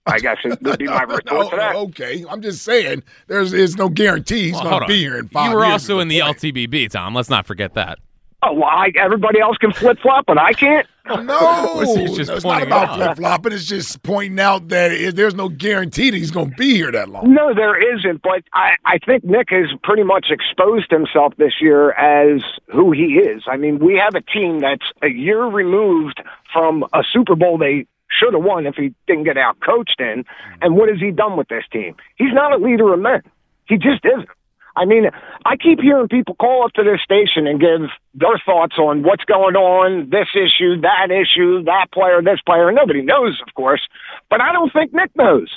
I 0.06 0.18
guess 0.18 0.38
it 0.44 0.60
would 0.62 0.78
be 0.78 0.86
my 0.86 1.02
retort 1.08 1.24
No, 1.26 1.50
to 1.50 1.56
that. 1.56 1.74
Oh, 1.76 1.84
okay, 1.84 2.24
I'm 2.28 2.42
just 2.42 2.62
saying 2.62 3.02
there's 3.28 3.52
there's 3.52 3.76
no 3.76 3.88
guarantee 3.88 4.44
he's 4.46 4.54
Well, 4.54 4.64
going 4.64 4.80
to 4.82 4.86
be 4.88 4.98
here 4.98 5.16
in 5.18 5.28
five 5.28 5.50
You 5.50 5.56
were 5.56 5.64
years 5.64 5.72
also 5.74 6.00
in 6.00 6.08
the. 6.08 6.18
LTBB, 6.18 6.90
Tom. 6.90 7.14
Let's 7.14 7.30
not 7.30 7.46
forget 7.46 7.74
that. 7.74 7.98
Oh, 8.44 8.54
well, 8.54 8.64
I, 8.64 8.90
everybody 8.96 9.38
else 9.40 9.56
can 9.58 9.72
flip 9.72 10.00
flop, 10.00 10.26
but 10.26 10.36
I 10.36 10.52
can't. 10.52 10.86
No, 11.06 11.80
It's 11.82 12.16
just 12.16 12.30
it's 12.30 12.44
not 12.44 12.62
about 12.62 12.96
flip 12.96 13.16
flopping. 13.16 13.52
It's 13.52 13.66
just 13.66 14.02
pointing 14.02 14.40
out 14.40 14.68
that 14.68 14.90
it, 14.90 15.14
there's 15.14 15.34
no 15.34 15.48
guarantee 15.48 16.10
that 16.10 16.16
he's 16.16 16.30
going 16.32 16.50
to 16.50 16.56
be 16.56 16.74
here 16.74 16.90
that 16.90 17.08
long. 17.08 17.32
No, 17.32 17.54
there 17.54 17.96
isn't. 17.96 18.20
But 18.22 18.42
I, 18.52 18.72
I 18.84 18.98
think 18.98 19.22
Nick 19.24 19.50
has 19.50 19.66
pretty 19.84 20.02
much 20.02 20.26
exposed 20.30 20.90
himself 20.90 21.34
this 21.36 21.54
year 21.60 21.92
as 21.92 22.42
who 22.72 22.90
he 22.90 23.14
is. 23.18 23.42
I 23.46 23.56
mean, 23.56 23.78
we 23.78 23.96
have 23.98 24.14
a 24.16 24.20
team 24.22 24.60
that's 24.60 24.86
a 25.02 25.08
year 25.08 25.44
removed 25.44 26.20
from 26.52 26.84
a 26.92 27.02
Super 27.12 27.36
Bowl 27.36 27.58
they 27.58 27.86
should 28.10 28.34
have 28.34 28.42
won 28.42 28.66
if 28.66 28.74
he 28.74 28.92
didn't 29.06 29.24
get 29.24 29.38
out 29.38 29.58
coached 29.60 30.00
in. 30.00 30.24
And 30.60 30.76
what 30.76 30.88
has 30.88 30.98
he 30.98 31.10
done 31.12 31.36
with 31.36 31.48
this 31.48 31.64
team? 31.72 31.94
He's 32.16 32.32
not 32.32 32.52
a 32.52 32.56
leader 32.56 32.92
of 32.92 33.00
men. 33.00 33.22
He 33.66 33.76
just 33.76 34.04
isn't. 34.04 34.28
I 34.76 34.84
mean, 34.84 35.10
I 35.44 35.56
keep 35.56 35.80
hearing 35.80 36.08
people 36.08 36.34
call 36.36 36.64
up 36.64 36.72
to 36.72 36.82
this 36.82 37.00
station 37.02 37.46
and 37.46 37.60
give 37.60 37.88
their 38.14 38.40
thoughts 38.44 38.76
on 38.78 39.02
what's 39.02 39.24
going 39.24 39.56
on, 39.56 40.10
this 40.10 40.28
issue, 40.34 40.80
that 40.80 41.10
issue, 41.10 41.62
that 41.64 41.88
player, 41.92 42.22
this 42.22 42.40
player. 42.46 42.68
And 42.68 42.76
nobody 42.76 43.02
knows, 43.02 43.40
of 43.46 43.54
course, 43.54 43.82
but 44.30 44.40
I 44.40 44.52
don't 44.52 44.72
think 44.72 44.94
Nick 44.94 45.10
knows. 45.16 45.48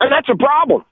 And 0.00 0.10
that's 0.12 0.28
a 0.28 0.36
problem. 0.36 0.84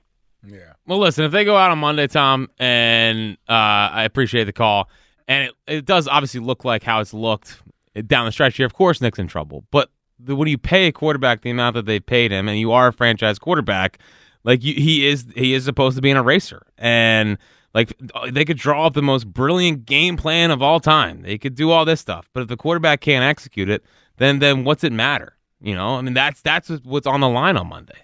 Yeah. 0.46 0.74
Well, 0.86 0.98
listen, 0.98 1.24
if 1.24 1.32
they 1.32 1.44
go 1.44 1.56
out 1.56 1.70
on 1.70 1.78
Monday, 1.78 2.06
Tom, 2.06 2.48
and 2.58 3.36
uh, 3.48 3.90
I 3.92 4.04
appreciate 4.04 4.44
the 4.44 4.52
call, 4.52 4.88
and 5.26 5.48
it, 5.48 5.54
it 5.66 5.84
does 5.84 6.06
obviously 6.06 6.40
look 6.40 6.64
like 6.64 6.84
how 6.84 7.00
it's 7.00 7.12
looked 7.12 7.60
down 8.06 8.26
the 8.26 8.32
stretch 8.32 8.56
here. 8.56 8.66
Of 8.66 8.74
course, 8.74 9.00
Nick's 9.00 9.18
in 9.18 9.26
trouble, 9.26 9.64
but 9.72 9.90
the, 10.18 10.36
when 10.36 10.48
you 10.48 10.58
pay 10.58 10.86
a 10.86 10.92
quarterback 10.92 11.42
the 11.42 11.50
amount 11.50 11.74
that 11.74 11.86
they 11.86 11.98
paid 11.98 12.30
him, 12.30 12.48
and 12.48 12.58
you 12.58 12.70
are 12.72 12.88
a 12.88 12.92
franchise 12.92 13.38
quarterback, 13.38 13.98
like 14.46 14.64
you, 14.64 14.72
he 14.74 15.06
is, 15.06 15.26
he 15.34 15.52
is 15.52 15.64
supposed 15.64 15.96
to 15.96 16.02
be 16.02 16.10
an 16.10 16.16
eraser, 16.16 16.62
and 16.78 17.36
like 17.74 17.92
they 18.30 18.46
could 18.46 18.56
draw 18.56 18.86
up 18.86 18.94
the 18.94 19.02
most 19.02 19.26
brilliant 19.26 19.84
game 19.84 20.16
plan 20.16 20.50
of 20.50 20.62
all 20.62 20.80
time. 20.80 21.20
They 21.20 21.36
could 21.36 21.54
do 21.54 21.70
all 21.70 21.84
this 21.84 22.00
stuff, 22.00 22.30
but 22.32 22.40
if 22.40 22.48
the 22.48 22.56
quarterback 22.56 23.02
can't 23.02 23.24
execute 23.24 23.68
it, 23.68 23.84
then 24.16 24.38
then 24.38 24.64
what's 24.64 24.82
it 24.84 24.92
matter? 24.92 25.36
You 25.60 25.74
know, 25.74 25.96
I 25.96 26.00
mean 26.00 26.14
that's 26.14 26.40
that's 26.40 26.68
what's 26.84 27.06
on 27.06 27.20
the 27.20 27.28
line 27.28 27.58
on 27.58 27.66
Monday. 27.68 27.98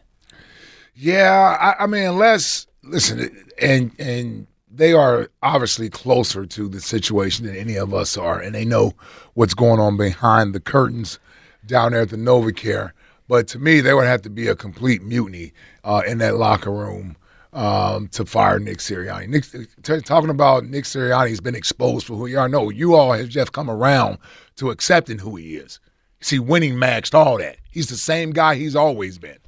Yeah, 0.94 1.56
I, 1.78 1.84
I 1.84 1.86
mean, 1.86 2.04
unless 2.04 2.66
listen, 2.82 3.46
and 3.60 3.92
and 3.98 4.46
they 4.70 4.92
are 4.92 5.28
obviously 5.42 5.88
closer 5.88 6.44
to 6.44 6.68
the 6.68 6.80
situation 6.80 7.46
than 7.46 7.56
any 7.56 7.76
of 7.76 7.94
us 7.94 8.16
are, 8.16 8.40
and 8.40 8.54
they 8.54 8.64
know 8.64 8.94
what's 9.34 9.54
going 9.54 9.80
on 9.80 9.96
behind 9.96 10.54
the 10.54 10.60
curtains 10.60 11.18
down 11.64 11.92
there 11.92 12.02
at 12.02 12.10
the 12.10 12.16
NovaCare. 12.16 12.92
But 13.32 13.48
to 13.48 13.58
me, 13.58 13.80
there 13.80 13.96
would 13.96 14.04
have 14.04 14.20
to 14.22 14.28
be 14.28 14.48
a 14.48 14.54
complete 14.54 15.02
mutiny 15.02 15.54
uh, 15.84 16.02
in 16.06 16.18
that 16.18 16.36
locker 16.36 16.70
room 16.70 17.16
um, 17.54 18.08
to 18.08 18.26
fire 18.26 18.58
Nick 18.58 18.76
Sirianni. 18.76 19.26
Nick, 19.26 19.46
t- 19.82 20.00
talking 20.02 20.28
about 20.28 20.66
Nick 20.66 20.84
Sirianni 20.84 21.30
has 21.30 21.40
been 21.40 21.54
exposed 21.54 22.06
for 22.06 22.14
who 22.14 22.26
you 22.26 22.38
are. 22.38 22.46
No, 22.46 22.68
you 22.68 22.94
all 22.94 23.14
have 23.14 23.30
just 23.30 23.52
come 23.52 23.70
around 23.70 24.18
to 24.56 24.68
accepting 24.68 25.18
who 25.18 25.36
he 25.36 25.56
is. 25.56 25.80
See, 26.20 26.38
winning 26.40 26.74
maxed 26.74 27.14
all 27.14 27.38
that. 27.38 27.56
He's 27.70 27.88
the 27.88 27.96
same 27.96 28.32
guy 28.32 28.56
he's 28.56 28.76
always 28.76 29.16
been. 29.16 29.38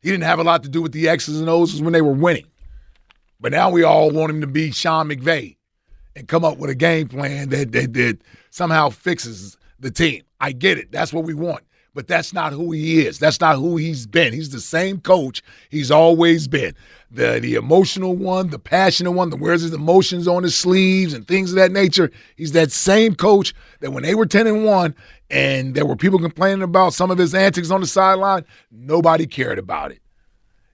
He 0.00 0.10
didn't 0.10 0.24
have 0.24 0.38
a 0.38 0.42
lot 0.44 0.62
to 0.62 0.70
do 0.70 0.80
with 0.80 0.92
the 0.92 1.10
X's 1.10 1.38
and 1.38 1.50
O's 1.50 1.82
when 1.82 1.92
they 1.92 2.00
were 2.00 2.12
winning. 2.12 2.46
But 3.38 3.52
now 3.52 3.68
we 3.68 3.82
all 3.82 4.10
want 4.10 4.30
him 4.30 4.40
to 4.40 4.46
be 4.46 4.70
Sean 4.70 5.10
McVay 5.10 5.56
and 6.16 6.26
come 6.26 6.46
up 6.46 6.56
with 6.56 6.70
a 6.70 6.74
game 6.74 7.08
plan 7.08 7.50
that, 7.50 7.72
that, 7.72 7.92
that 7.92 8.18
somehow 8.48 8.88
fixes 8.88 9.58
the 9.78 9.90
team. 9.90 10.22
I 10.40 10.52
get 10.52 10.78
it. 10.78 10.90
That's 10.90 11.12
what 11.12 11.24
we 11.24 11.34
want. 11.34 11.62
But 11.96 12.08
that's 12.08 12.34
not 12.34 12.52
who 12.52 12.72
he 12.72 13.06
is. 13.06 13.18
That's 13.18 13.40
not 13.40 13.56
who 13.56 13.78
he's 13.78 14.06
been. 14.06 14.34
He's 14.34 14.50
the 14.50 14.60
same 14.60 15.00
coach 15.00 15.42
he's 15.70 15.90
always 15.90 16.46
been. 16.46 16.74
The 17.10 17.40
the 17.40 17.54
emotional 17.54 18.14
one, 18.14 18.50
the 18.50 18.58
passionate 18.58 19.12
one, 19.12 19.30
the 19.30 19.36
wears 19.36 19.62
his 19.62 19.72
emotions 19.72 20.28
on 20.28 20.42
his 20.42 20.54
sleeves 20.54 21.14
and 21.14 21.26
things 21.26 21.52
of 21.52 21.56
that 21.56 21.72
nature. 21.72 22.10
He's 22.36 22.52
that 22.52 22.70
same 22.70 23.14
coach 23.14 23.54
that 23.80 23.92
when 23.92 24.02
they 24.02 24.14
were 24.14 24.26
10 24.26 24.46
and 24.46 24.66
1 24.66 24.94
and 25.30 25.74
there 25.74 25.86
were 25.86 25.96
people 25.96 26.18
complaining 26.18 26.60
about 26.60 26.92
some 26.92 27.10
of 27.10 27.16
his 27.16 27.34
antics 27.34 27.70
on 27.70 27.80
the 27.80 27.86
sideline, 27.86 28.44
nobody 28.70 29.26
cared 29.26 29.58
about 29.58 29.90
it. 29.90 30.02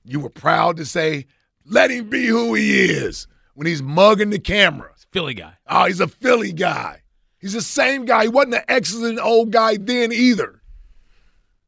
You 0.04 0.18
were 0.18 0.28
proud 0.28 0.76
to 0.78 0.84
say, 0.84 1.26
let 1.64 1.92
him 1.92 2.10
be 2.10 2.26
who 2.26 2.54
he 2.54 2.80
is 2.80 3.28
when 3.54 3.68
he's 3.68 3.80
mugging 3.80 4.30
the 4.30 4.40
camera. 4.40 4.90
Philly 5.12 5.34
guy. 5.34 5.54
Oh, 5.68 5.84
he's 5.84 6.00
a 6.00 6.08
Philly 6.08 6.52
guy. 6.52 7.02
He's 7.38 7.52
the 7.52 7.62
same 7.62 8.06
guy. 8.06 8.24
He 8.24 8.28
wasn't 8.28 8.52
the 8.52 8.68
X 8.68 8.92
and 8.92 9.20
O 9.22 9.44
guy 9.44 9.76
then 9.76 10.10
either. 10.10 10.61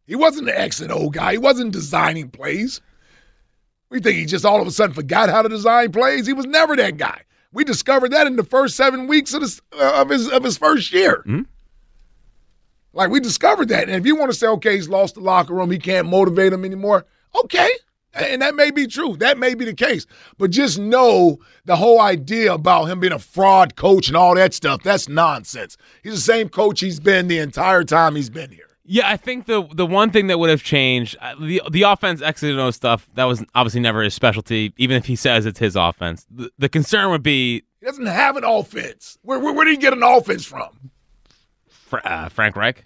He 0.06 0.14
wasn't 0.14 0.48
an 0.48 0.54
X 0.54 0.80
and 0.80 0.92
O 0.92 1.08
guy. 1.10 1.32
He 1.32 1.38
wasn't 1.38 1.72
designing 1.72 2.30
plays. 2.30 2.80
We 3.90 4.00
think 4.00 4.16
he 4.16 4.26
just 4.26 4.44
all 4.44 4.60
of 4.60 4.66
a 4.66 4.70
sudden 4.70 4.94
forgot 4.94 5.30
how 5.30 5.42
to 5.42 5.48
design 5.48 5.92
plays. 5.92 6.26
He 6.26 6.32
was 6.32 6.46
never 6.46 6.76
that 6.76 6.96
guy. 6.96 7.22
We 7.52 7.64
discovered 7.64 8.12
that 8.12 8.26
in 8.26 8.36
the 8.36 8.44
first 8.44 8.76
seven 8.76 9.06
weeks 9.06 9.32
of, 9.32 9.40
this, 9.40 9.60
uh, 9.72 10.00
of 10.02 10.08
his 10.10 10.28
of 10.28 10.42
his 10.42 10.58
first 10.58 10.92
year. 10.92 11.18
Mm-hmm. 11.18 11.42
Like 12.92 13.10
we 13.10 13.20
discovered 13.20 13.68
that. 13.68 13.88
And 13.88 13.96
if 13.96 14.06
you 14.06 14.16
want 14.16 14.32
to 14.32 14.36
say, 14.36 14.46
okay, 14.48 14.74
he's 14.74 14.88
lost 14.88 15.14
the 15.14 15.20
locker 15.20 15.54
room, 15.54 15.70
he 15.70 15.78
can't 15.78 16.08
motivate 16.08 16.52
him 16.52 16.64
anymore. 16.64 17.06
Okay, 17.44 17.70
and 18.14 18.42
that 18.42 18.54
may 18.54 18.70
be 18.70 18.86
true. 18.86 19.16
That 19.16 19.38
may 19.38 19.54
be 19.54 19.64
the 19.64 19.74
case. 19.74 20.06
But 20.38 20.50
just 20.50 20.78
know 20.78 21.38
the 21.64 21.76
whole 21.76 22.00
idea 22.00 22.52
about 22.52 22.84
him 22.84 23.00
being 23.00 23.12
a 23.12 23.18
fraud 23.18 23.76
coach 23.76 24.08
and 24.08 24.16
all 24.16 24.34
that 24.36 24.54
stuff, 24.54 24.82
that's 24.82 25.08
nonsense. 25.08 25.76
He's 26.02 26.14
the 26.14 26.20
same 26.20 26.48
coach 26.48 26.80
he's 26.80 27.00
been 27.00 27.28
the 27.28 27.38
entire 27.38 27.84
time 27.84 28.14
he's 28.16 28.30
been 28.30 28.50
here. 28.50 28.63
Yeah, 28.86 29.08
I 29.08 29.16
think 29.16 29.46
the 29.46 29.66
the 29.72 29.86
one 29.86 30.10
thing 30.10 30.26
that 30.26 30.38
would 30.38 30.50
have 30.50 30.62
changed 30.62 31.16
uh, 31.20 31.34
the 31.40 31.62
the 31.70 31.82
offense 31.82 32.20
X 32.20 32.42
and 32.42 32.58
O 32.60 32.70
stuff 32.70 33.08
that 33.14 33.24
was 33.24 33.42
obviously 33.54 33.80
never 33.80 34.02
his 34.02 34.12
specialty. 34.14 34.74
Even 34.76 34.96
if 34.96 35.06
he 35.06 35.16
says 35.16 35.46
it's 35.46 35.58
his 35.58 35.74
offense, 35.74 36.26
the, 36.30 36.50
the 36.58 36.68
concern 36.68 37.10
would 37.10 37.22
be 37.22 37.62
he 37.80 37.86
doesn't 37.86 38.06
have 38.06 38.36
an 38.36 38.44
offense. 38.44 39.18
Where 39.22 39.38
where, 39.38 39.54
where 39.54 39.64
did 39.64 39.72
he 39.72 39.76
get 39.78 39.94
an 39.94 40.02
offense 40.02 40.44
from? 40.44 40.90
Fr- 41.68 41.98
uh, 42.04 42.28
Frank 42.28 42.56
Reich. 42.56 42.84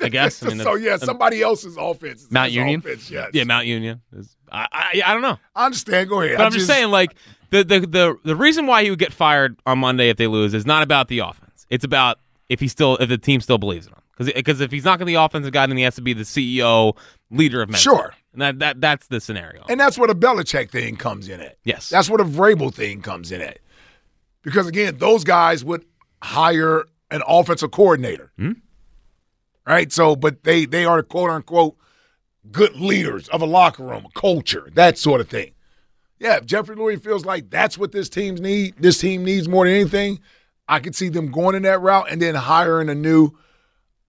I 0.00 0.08
guess. 0.10 0.42
I 0.42 0.48
mean, 0.48 0.60
so 0.60 0.74
yeah, 0.74 0.96
somebody 0.96 1.42
else's 1.42 1.76
offense. 1.78 2.26
Mount 2.30 2.52
Union. 2.52 2.80
Offense, 2.80 3.10
yes. 3.10 3.28
Yeah, 3.34 3.44
Mount 3.44 3.66
Union. 3.66 4.00
Is, 4.16 4.34
I, 4.50 4.66
I 4.72 5.02
I 5.04 5.12
don't 5.12 5.22
know. 5.22 5.38
I 5.54 5.66
understand. 5.66 6.08
Go 6.08 6.22
ahead. 6.22 6.38
But 6.38 6.46
I'm 6.46 6.52
just 6.52 6.66
saying, 6.66 6.90
like 6.90 7.14
the, 7.50 7.62
the 7.62 7.80
the 7.80 8.16
the 8.24 8.36
reason 8.36 8.66
why 8.66 8.84
he 8.84 8.90
would 8.90 8.98
get 8.98 9.12
fired 9.12 9.58
on 9.66 9.78
Monday 9.80 10.08
if 10.08 10.16
they 10.16 10.26
lose 10.26 10.54
is 10.54 10.64
not 10.64 10.82
about 10.82 11.08
the 11.08 11.18
offense. 11.18 11.66
It's 11.68 11.84
about 11.84 12.18
if 12.48 12.60
he 12.60 12.68
still 12.68 12.96
if 12.96 13.10
the 13.10 13.18
team 13.18 13.42
still 13.42 13.58
believes 13.58 13.86
in 13.86 13.92
him. 13.92 13.99
Because 14.26 14.60
if 14.60 14.70
he's 14.70 14.84
not 14.84 14.98
going 14.98 15.06
to 15.06 15.06
be 15.06 15.14
the 15.14 15.22
offensive 15.22 15.52
guy, 15.52 15.66
then 15.66 15.76
he 15.76 15.82
has 15.84 15.94
to 15.94 16.02
be 16.02 16.12
the 16.12 16.24
CEO, 16.24 16.96
leader 17.30 17.62
of 17.62 17.70
men. 17.70 17.80
Sure. 17.80 18.14
And 18.32 18.42
that, 18.42 18.58
that 18.58 18.80
that's 18.80 19.06
the 19.06 19.20
scenario. 19.20 19.64
And 19.68 19.80
that's 19.80 19.98
where 19.98 20.08
the 20.08 20.14
Belichick 20.14 20.70
thing 20.70 20.96
comes 20.96 21.28
in 21.28 21.40
at. 21.40 21.56
Yes. 21.64 21.88
That's 21.88 22.08
where 22.08 22.18
the 22.18 22.24
Vrabel 22.24 22.72
thing 22.72 23.02
comes 23.02 23.32
in 23.32 23.40
at. 23.40 23.58
Because 24.42 24.66
again, 24.66 24.98
those 24.98 25.24
guys 25.24 25.64
would 25.64 25.84
hire 26.22 26.84
an 27.10 27.22
offensive 27.26 27.70
coordinator. 27.70 28.30
Hmm? 28.36 28.52
Right? 29.66 29.92
So, 29.92 30.16
but 30.16 30.44
they 30.44 30.64
they 30.64 30.84
are 30.84 31.02
quote 31.02 31.30
unquote 31.30 31.76
good 32.50 32.76
leaders 32.76 33.28
of 33.28 33.42
a 33.42 33.46
locker 33.46 33.84
room, 33.84 34.06
a 34.06 34.20
culture, 34.20 34.68
that 34.74 34.98
sort 34.98 35.20
of 35.20 35.28
thing. 35.28 35.52
Yeah, 36.18 36.36
if 36.36 36.46
Jeffrey 36.46 36.76
Lurie 36.76 37.02
feels 37.02 37.24
like 37.24 37.50
that's 37.50 37.78
what 37.78 37.92
this 37.92 38.08
team's 38.08 38.40
need, 38.40 38.74
this 38.78 38.98
team 38.98 39.24
needs 39.24 39.48
more 39.48 39.64
than 39.64 39.74
anything, 39.74 40.20
I 40.68 40.78
could 40.80 40.94
see 40.94 41.08
them 41.08 41.30
going 41.30 41.54
in 41.54 41.62
that 41.62 41.80
route 41.80 42.10
and 42.10 42.20
then 42.20 42.34
hiring 42.34 42.88
a 42.90 42.94
new 42.94 43.32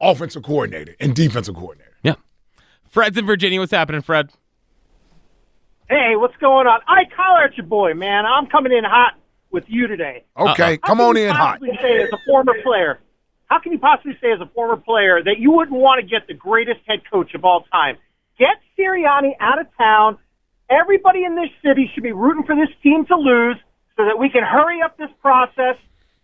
offensive 0.02 0.44
coordinator 0.44 0.96
and 1.00 1.16
defensive 1.16 1.56
coordinator. 1.56 1.96
Yeah. 2.04 2.16
Fred's 2.90 3.18
in 3.18 3.26
Virginia. 3.26 3.60
What's 3.60 3.72
happening, 3.72 4.02
Fred? 4.02 4.32
Hey, 5.90 6.16
what's 6.16 6.36
going 6.38 6.68
on? 6.68 6.80
I 6.88 7.04
collar 7.16 7.44
at 7.44 7.58
your 7.58 7.66
boy, 7.66 7.94
man. 7.94 8.26
I'm 8.26 8.48
coming 8.48 8.72
in 8.72 8.84
hot 8.84 9.14
with 9.52 9.66
you 9.68 9.88
today. 9.88 10.24
Okay, 10.38 10.80
How 10.82 10.88
come 10.88 11.02
on 11.02 11.18
in 11.18 11.30
hot. 11.36 11.60
Say 11.60 12.02
as 12.02 12.10
a 12.14 12.18
former 12.26 12.54
player, 12.64 13.00
how 13.48 13.60
can 13.60 13.74
you 13.74 13.80
possibly 13.80 14.18
say 14.22 14.32
as 14.32 14.40
a 14.40 14.50
former 14.56 14.78
player 14.78 15.22
that 15.22 15.40
you 15.40 15.52
wouldn't 15.52 15.78
want 15.78 16.02
to 16.02 16.08
get 16.08 16.28
the 16.28 16.34
greatest 16.34 16.80
head 16.88 17.02
coach 17.12 17.34
of 17.34 17.44
all 17.44 17.66
time? 17.72 17.98
Get 18.40 18.56
Sirianni 18.80 19.34
out 19.40 19.60
of 19.60 19.68
town. 19.78 20.18
Everybody 20.70 21.26
in 21.26 21.36
this 21.36 21.50
city 21.64 21.92
should 21.94 22.04
be 22.04 22.14
rooting 22.14 22.44
for 22.46 22.56
this 22.56 22.74
team 22.82 23.06
to 23.08 23.16
lose 23.18 23.58
so 23.98 24.06
that 24.06 24.18
we 24.18 24.30
can 24.30 24.44
hurry 24.44 24.82
up 24.82 24.98
this 24.98 25.10
process. 25.22 25.76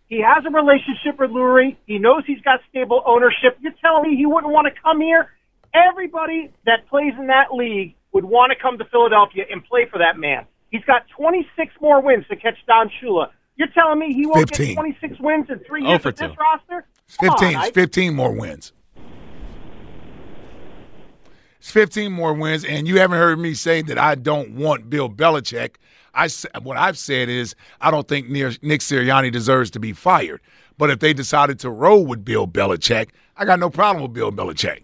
He 0.08 0.22
has 0.24 0.44
a 0.46 0.50
relationship 0.50 1.20
with 1.20 1.30
Lurie. 1.30 1.76
He 1.86 1.98
knows 1.98 2.24
he's 2.26 2.40
got 2.40 2.60
stable 2.70 3.02
ownership. 3.06 3.58
You're 3.60 3.74
telling 3.80 4.10
me 4.10 4.16
he 4.16 4.24
wouldn't 4.24 4.52
want 4.52 4.66
to 4.66 4.80
come 4.80 5.00
here? 5.00 5.28
Everybody 5.74 6.50
that 6.64 6.88
plays 6.88 7.12
in 7.18 7.26
that 7.26 7.52
league 7.52 7.94
would 8.12 8.24
want 8.24 8.52
to 8.52 8.58
come 8.60 8.78
to 8.78 8.84
Philadelphia 8.86 9.44
and 9.50 9.62
play 9.64 9.86
for 9.90 9.98
that 9.98 10.18
man. 10.18 10.46
He's 10.70 10.84
got 10.84 11.02
26 11.16 11.74
more 11.80 12.00
wins 12.00 12.24
to 12.30 12.36
catch 12.36 12.56
Don 12.66 12.90
Shula. 13.02 13.28
You're 13.56 13.68
telling 13.68 13.98
me 13.98 14.14
he 14.14 14.26
won't 14.26 14.48
15. 14.48 14.66
get 14.68 14.74
26 14.74 15.20
wins 15.20 15.46
in 15.50 15.58
three 15.60 15.84
oh, 15.84 15.88
years 15.90 16.02
for 16.02 16.08
with 16.08 16.16
this 16.16 16.30
two. 16.30 16.36
roster? 16.40 16.86
It's 17.06 17.16
Come 17.16 17.30
on, 17.30 17.38
15, 17.38 17.58
it's 17.60 17.70
15 17.70 18.14
more 18.14 18.32
wins. 18.32 18.72
It's 21.58 21.70
15 21.70 22.12
more 22.12 22.32
wins, 22.32 22.64
and 22.64 22.88
you 22.88 22.98
haven't 22.98 23.18
heard 23.18 23.38
me 23.38 23.52
say 23.52 23.82
that 23.82 23.98
I 23.98 24.14
don't 24.14 24.52
want 24.52 24.88
Bill 24.88 25.10
Belichick. 25.10 25.74
I 26.18 26.28
what 26.60 26.76
I've 26.76 26.98
said 26.98 27.28
is 27.28 27.54
I 27.80 27.90
don't 27.90 28.06
think 28.08 28.28
Nick 28.28 28.80
Sirianni 28.80 29.30
deserves 29.32 29.70
to 29.72 29.80
be 29.80 29.92
fired. 29.92 30.40
But 30.76 30.90
if 30.90 31.00
they 31.00 31.12
decided 31.12 31.58
to 31.60 31.70
roll 31.70 32.06
with 32.06 32.24
Bill 32.24 32.46
Belichick, 32.46 33.08
I 33.36 33.44
got 33.44 33.58
no 33.58 33.70
problem 33.70 34.02
with 34.02 34.12
Bill 34.12 34.30
Belichick. 34.30 34.82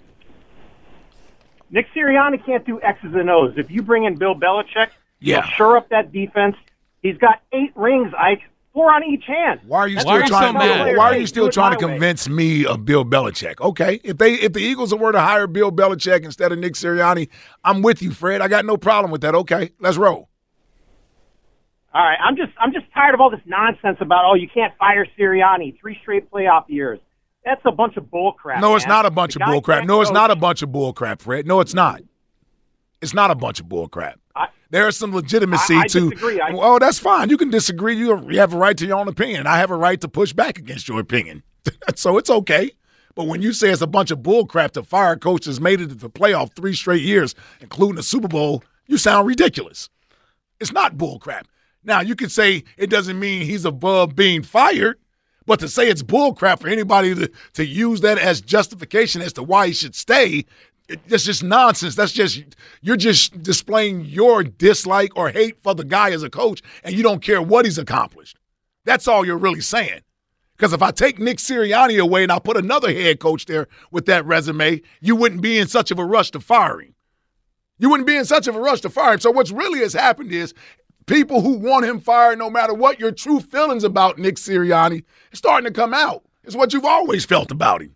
Nick 1.71 1.87
Sirianni 1.95 2.45
can't 2.45 2.64
do 2.64 2.81
X's 2.83 3.14
and 3.14 3.31
O's. 3.31 3.55
If 3.57 3.71
you 3.71 3.83
bring 3.83 4.05
in 4.05 4.17
Bill 4.17 4.35
Belichick, 4.35 4.88
Yeah. 5.21 5.45
shore 5.50 5.76
up 5.76 5.88
that 5.91 6.12
defense. 6.12 6.57
He's 7.03 7.19
got 7.19 7.41
eight 7.53 7.73
rings, 7.75 8.12
Ike, 8.19 8.43
four 8.73 8.93
on 8.93 9.05
each 9.05 9.25
hand. 9.25 9.61
Why 9.67 9.79
are 9.81 9.88
you 9.88 9.97
That's 9.97 10.07
still 10.09 10.26
trying? 10.26 10.57
I'm 10.57 10.97
why 10.97 11.12
are 11.12 11.17
you 11.17 11.26
still 11.26 11.49
trying 11.50 11.76
to 11.76 11.81
my 11.81 11.87
way. 11.87 11.93
convince 11.95 12.29
me 12.29 12.64
of 12.64 12.85
Bill 12.85 13.05
Belichick? 13.05 13.61
Okay, 13.61 14.00
if 14.05 14.19
they 14.19 14.35
if 14.35 14.53
the 14.53 14.61
Eagles 14.61 14.95
were 14.95 15.12
to 15.12 15.21
hire 15.21 15.47
Bill 15.47 15.73
Belichick 15.73 16.25
instead 16.25 16.53
of 16.53 16.59
Nick 16.59 16.75
Sirianni, 16.75 17.29
I'm 17.64 17.83
with 17.83 18.03
you, 18.03 18.11
Fred. 18.12 18.41
I 18.41 18.49
got 18.49 18.64
no 18.64 18.76
problem 18.76 19.11
with 19.11 19.21
that. 19.23 19.35
Okay, 19.35 19.71
let's 19.81 19.97
roll. 19.97 20.29
All 21.95 22.03
right, 22.05 22.19
I'm 22.21 22.37
just 22.37 22.51
I'm 22.59 22.73
just 22.73 22.87
tired 22.93 23.15
of 23.15 23.21
all 23.21 23.31
this 23.31 23.41
nonsense 23.47 23.99
about 24.01 24.25
oh 24.27 24.35
you 24.35 24.49
can't 24.53 24.73
fire 24.79 25.07
Sirianni 25.19 25.79
three 25.81 25.97
straight 26.03 26.31
playoff 26.31 26.65
years. 26.69 26.99
That's 27.45 27.61
a 27.65 27.73
bunch 27.73 27.97
of 27.97 28.11
bull 28.11 28.33
crap. 28.33 28.61
No, 28.61 28.75
it's 28.75 28.85
man. 28.87 28.97
not 28.97 29.07
a 29.07 29.11
bunch 29.11 29.35
The 29.35 29.41
of 29.43 29.47
guy 29.47 29.53
bull 29.53 29.63
crap. 29.63 29.85
No, 29.85 30.01
it's 30.01 30.11
coach. 30.11 30.15
not 30.15 30.31
a 30.31 30.37
bunch 30.37 30.63
of 30.63 30.73
bull 30.73 30.93
crap, 30.93 31.21
Fred. 31.21 31.47
No, 31.47 31.61
it's 31.61 31.75
not. 31.75 32.01
It's 33.01 33.15
not 33.15 33.31
a 33.31 33.35
bunch 33.35 33.61
of 33.61 33.69
bull 33.69 33.89
crap. 33.89 34.19
There 34.71 34.89
is 34.89 34.97
some 34.97 35.15
legitimacy 35.15 35.75
I- 35.77 35.81
I 35.83 35.87
to. 35.89 36.11
disagree. 36.11 36.41
I- 36.41 36.51
oh, 36.53 36.81
that's 36.81 36.99
fine. 36.99 37.31
You 37.31 37.37
can 37.37 37.49
disagree. 37.51 37.95
You 37.95 38.29
you 38.29 38.41
have 38.41 38.55
a 38.55 38.57
right 38.57 38.77
to 38.77 38.87
your 38.87 38.99
own 38.99 39.07
opinion. 39.07 39.47
I 39.47 39.59
have 39.59 39.71
a 39.71 39.77
right 39.77 40.01
to 40.01 40.09
push 40.09 40.33
back 40.33 40.59
against 40.59 40.89
your 40.89 40.99
opinion. 40.99 41.45
so 41.95 42.19
it's 42.19 42.29
okay. 42.31 42.73
But 43.15 43.29
when 43.29 43.41
you 43.41 43.53
say 43.53 43.71
it's 43.71 43.83
a 43.83 43.87
bunch 43.87 44.11
of 44.11 44.25
bull 44.25 44.47
crap 44.47 44.73
to 44.73 44.83
fire 44.83 45.15
coaches 45.17 45.61
made 45.61 45.81
it 45.81 45.89
to 45.91 45.95
the 45.95 46.11
playoff 46.11 46.55
three 46.57 46.75
straight 46.75 47.03
years, 47.03 47.37
including 47.61 47.95
the 47.97 48.03
Super 48.03 48.27
Bowl, 48.27 48.65
you 48.89 48.97
sound 48.99 49.29
ridiculous. 49.29 49.91
It's 50.59 50.73
not 50.73 50.99
bull 50.99 51.21
crap. 51.21 51.47
Now 51.85 52.00
you 52.00 52.17
could 52.17 52.33
say 52.33 52.64
it 52.76 52.88
doesn't 52.88 53.19
mean 53.19 53.43
he's 53.43 53.64
above 53.64 54.17
being 54.17 54.43
fired, 54.43 54.99
but 55.47 55.61
to 55.61 55.69
say 55.69 55.88
it's 55.88 56.03
bullcrap 56.03 56.61
for 56.61 56.69
anybody 56.69 57.14
to, 57.14 57.31
to 57.55 57.67
use 57.67 58.00
that 58.00 58.19
as 58.19 58.41
justification 58.41 59.21
as 59.21 59.33
to 59.35 59.43
why 59.43 59.69
he 59.69 59.73
should 59.73 59.95
stay, 59.95 60.47
it, 60.88 61.07
that's 61.09 61.25
just 61.25 61.43
nonsense. 61.43 61.95
That's 61.95 62.12
just 62.12 62.43
you're 62.81 62.97
just 62.97 63.43
displaying 63.43 64.05
your 64.07 64.43
dislike 64.43 65.17
or 65.17 65.31
hate 65.31 65.62
for 65.62 65.75
the 65.75 65.85
guy 65.85 66.11
as 66.11 66.23
a 66.23 66.31
coach, 66.31 66.62
and 66.83 66.95
you 66.95 67.03
don't 67.03 67.23
care 67.23 67.43
what 67.43 67.64
he's 67.64 67.79
accomplished. 67.79 68.38
That's 68.85 69.09
all 69.09 69.25
you're 69.25 69.38
really 69.38 69.61
saying. 69.61 70.00
Because 70.57 70.73
if 70.73 70.83
I 70.83 70.93
take 70.93 71.19
Nick 71.19 71.38
Sirianni 71.38 72.00
away 72.00 72.23
and 72.23 72.31
I 72.31 72.38
put 72.38 72.57
another 72.57 72.93
head 72.93 73.19
coach 73.19 73.47
there 73.47 73.67
with 73.91 74.07
that 74.07 74.25
resume, 74.25 74.83
you 75.00 75.17
wouldn't 75.17 75.43
be 75.43 75.59
in 75.59 75.67
such 75.67 75.91
of 75.91 75.99
a 75.99 76.05
rush 76.05 76.31
to 76.31 76.41
fire 76.41 76.81
him. 76.81 76.95
You 77.79 77.91
wouldn't 77.91 78.07
be 78.07 78.17
in 78.17 78.25
such 78.25 78.47
of 78.47 78.55
a 78.55 78.61
rush 78.61 78.81
to 78.83 78.91
fire 78.91 79.14
him. 79.14 79.21
So 79.21 79.33
what's 79.33 79.50
really 79.50 79.81
has 79.81 79.95
happened 79.95 80.31
is 80.31 80.55
people 81.06 81.40
who 81.40 81.58
want 81.58 81.87
him 81.87 82.00
fired, 82.00 82.38
no 82.38 82.50
matter 82.50 82.75
what 82.75 83.00
your 83.00 83.12
true 83.12 83.40
feelings 83.40 83.84
about 83.84 84.18
Nick 84.18 84.37
Sirianni, 84.37 85.04
is 85.32 85.38
starting 85.38 85.66
to 85.66 85.73
come 85.73 85.94
out. 85.94 86.25
It's 86.44 86.56
what 86.56 86.73
you've 86.73 86.84
always 86.84 87.25
felt 87.25 87.50
about 87.50 87.82
him. 87.82 87.94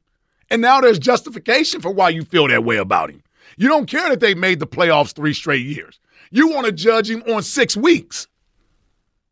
And 0.51 0.63
now 0.63 0.81
there's 0.81 0.99
justification 0.99 1.81
for 1.81 1.91
why 1.91 2.09
you 2.11 2.25
feel 2.25 2.49
that 2.49 2.65
way 2.65 2.77
about 2.77 3.11
him. 3.11 3.23
You 3.57 3.69
don't 3.69 3.87
care 3.87 4.09
that 4.09 4.21
they 4.21 4.35
made 4.35 4.61
the 4.61 4.67
playoffs 4.67 5.15
three 5.15 5.35
straight 5.35 5.67
years. 5.67 6.01
You 6.31 6.49
want 6.49 6.67
to 6.67 6.73
judge 6.73 7.11
him 7.11 7.23
on 7.29 7.43
six 7.43 7.77
weeks. 7.77 8.29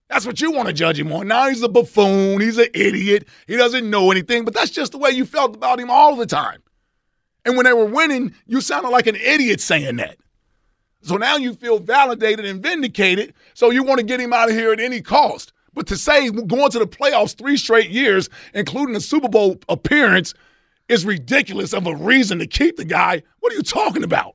That's 0.09 0.26
what 0.26 0.40
you 0.40 0.52
want 0.52 0.68
to 0.68 0.75
judge 0.75 0.99
him 0.99 1.12
on. 1.12 1.28
Now 1.28 1.49
he's 1.49 1.62
a 1.62 1.68
buffoon. 1.68 2.40
He's 2.40 2.59
an 2.59 2.68
idiot. 2.75 3.26
He 3.47 3.56
doesn't 3.56 3.88
know 3.88 4.11
anything, 4.11 4.45
but 4.45 4.54
that's 4.54 4.71
just 4.71 4.92
the 4.92 4.99
way 4.99 5.11
you 5.11 5.25
felt 5.25 5.56
about 5.56 5.80
him 5.80 5.90
all 5.90 6.16
the 6.16 6.26
time. 6.26 6.62
And 7.45 7.56
when 7.56 7.64
they 7.64 7.73
were 7.73 7.87
winning, 7.87 8.35
you 8.47 8.61
sounded 8.61 8.90
like 8.90 9.06
an 9.06 9.16
idiot 9.16 9.61
saying 9.61 9.97
that. 9.97 10.16
So 11.07 11.17
now 11.17 11.37
you 11.37 11.55
feel 11.55 11.79
validated 11.79 12.45
and 12.45 12.61
vindicated, 12.61 13.33
so 13.55 13.71
you 13.71 13.85
want 13.85 14.01
to 14.01 14.05
get 14.05 14.19
him 14.19 14.33
out 14.33 14.49
of 14.49 14.57
here 14.57 14.73
at 14.73 14.81
any 14.81 15.01
cost. 15.01 15.53
But 15.73 15.87
to 15.87 15.97
say 15.97 16.31
going 16.31 16.71
to 16.73 16.81
the 16.81 16.87
playoffs 16.87 17.39
three 17.39 17.57
straight 17.57 17.91
years, 17.91 18.29
including 18.55 18.97
a 18.97 19.01
Super 19.01 19.29
Bowl 19.29 19.61
appearance, 19.69 20.35
is 20.89 21.07
ridiculous 21.07 21.73
of 21.73 21.87
a 21.87 21.95
reason 21.95 22.41
to 22.41 22.47
keep 22.49 22.77
the 22.77 22.85
guy. 22.85 23.23
What 23.39 23.53
are 23.53 23.57
you 23.57 23.63
talking 23.63 24.03
about? 24.03 24.35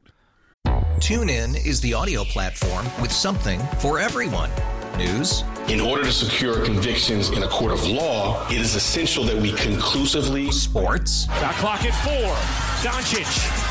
TuneIn 0.65 1.65
is 1.65 1.81
the 1.81 1.93
audio 1.93 2.23
platform 2.23 2.85
with 3.01 3.11
something 3.11 3.59
for 3.79 3.99
everyone. 3.99 4.49
News. 4.97 5.43
In 5.67 5.81
order 5.81 6.03
to 6.03 6.11
secure 6.11 6.63
convictions 6.63 7.31
in 7.31 7.43
a 7.43 7.47
court 7.49 7.73
of 7.73 7.85
law, 7.85 8.47
it 8.47 8.61
is 8.61 8.75
essential 8.75 9.25
that 9.25 9.35
we 9.35 9.51
conclusively. 9.53 10.51
Sports. 10.51 11.25
Shot 11.25 11.55
clock 11.55 11.83
at 11.83 11.93
four. 12.05 12.35
Doncic. 12.89 13.70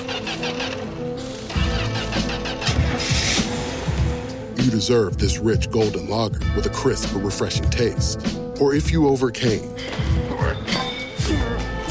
deserve 4.71 5.17
this 5.17 5.37
rich 5.37 5.69
golden 5.69 6.09
lager 6.09 6.39
with 6.55 6.65
a 6.65 6.69
crisp 6.69 7.13
but 7.13 7.19
refreshing 7.23 7.69
taste. 7.69 8.19
Or 8.59 8.73
if 8.73 8.91
you 8.91 9.07
overcame, 9.07 9.61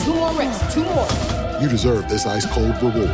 Two 0.02 0.14
more 0.14 0.32
reps, 0.32 0.74
two 0.74 0.82
more. 0.82 1.06
you 1.60 1.68
deserve 1.68 2.08
this 2.08 2.26
ice 2.26 2.46
cold 2.46 2.74
reward. 2.82 3.10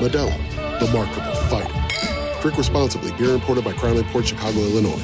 Modelo, 0.00 0.80
the 0.80 0.90
markable 0.92 1.34
fighter. 1.48 2.40
Drink 2.42 2.58
responsibly. 2.58 3.12
Beer 3.12 3.30
imported 3.34 3.64
by 3.64 3.72
Crown 3.72 4.02
Port 4.04 4.26
Chicago, 4.26 4.58
Illinois. 4.58 5.00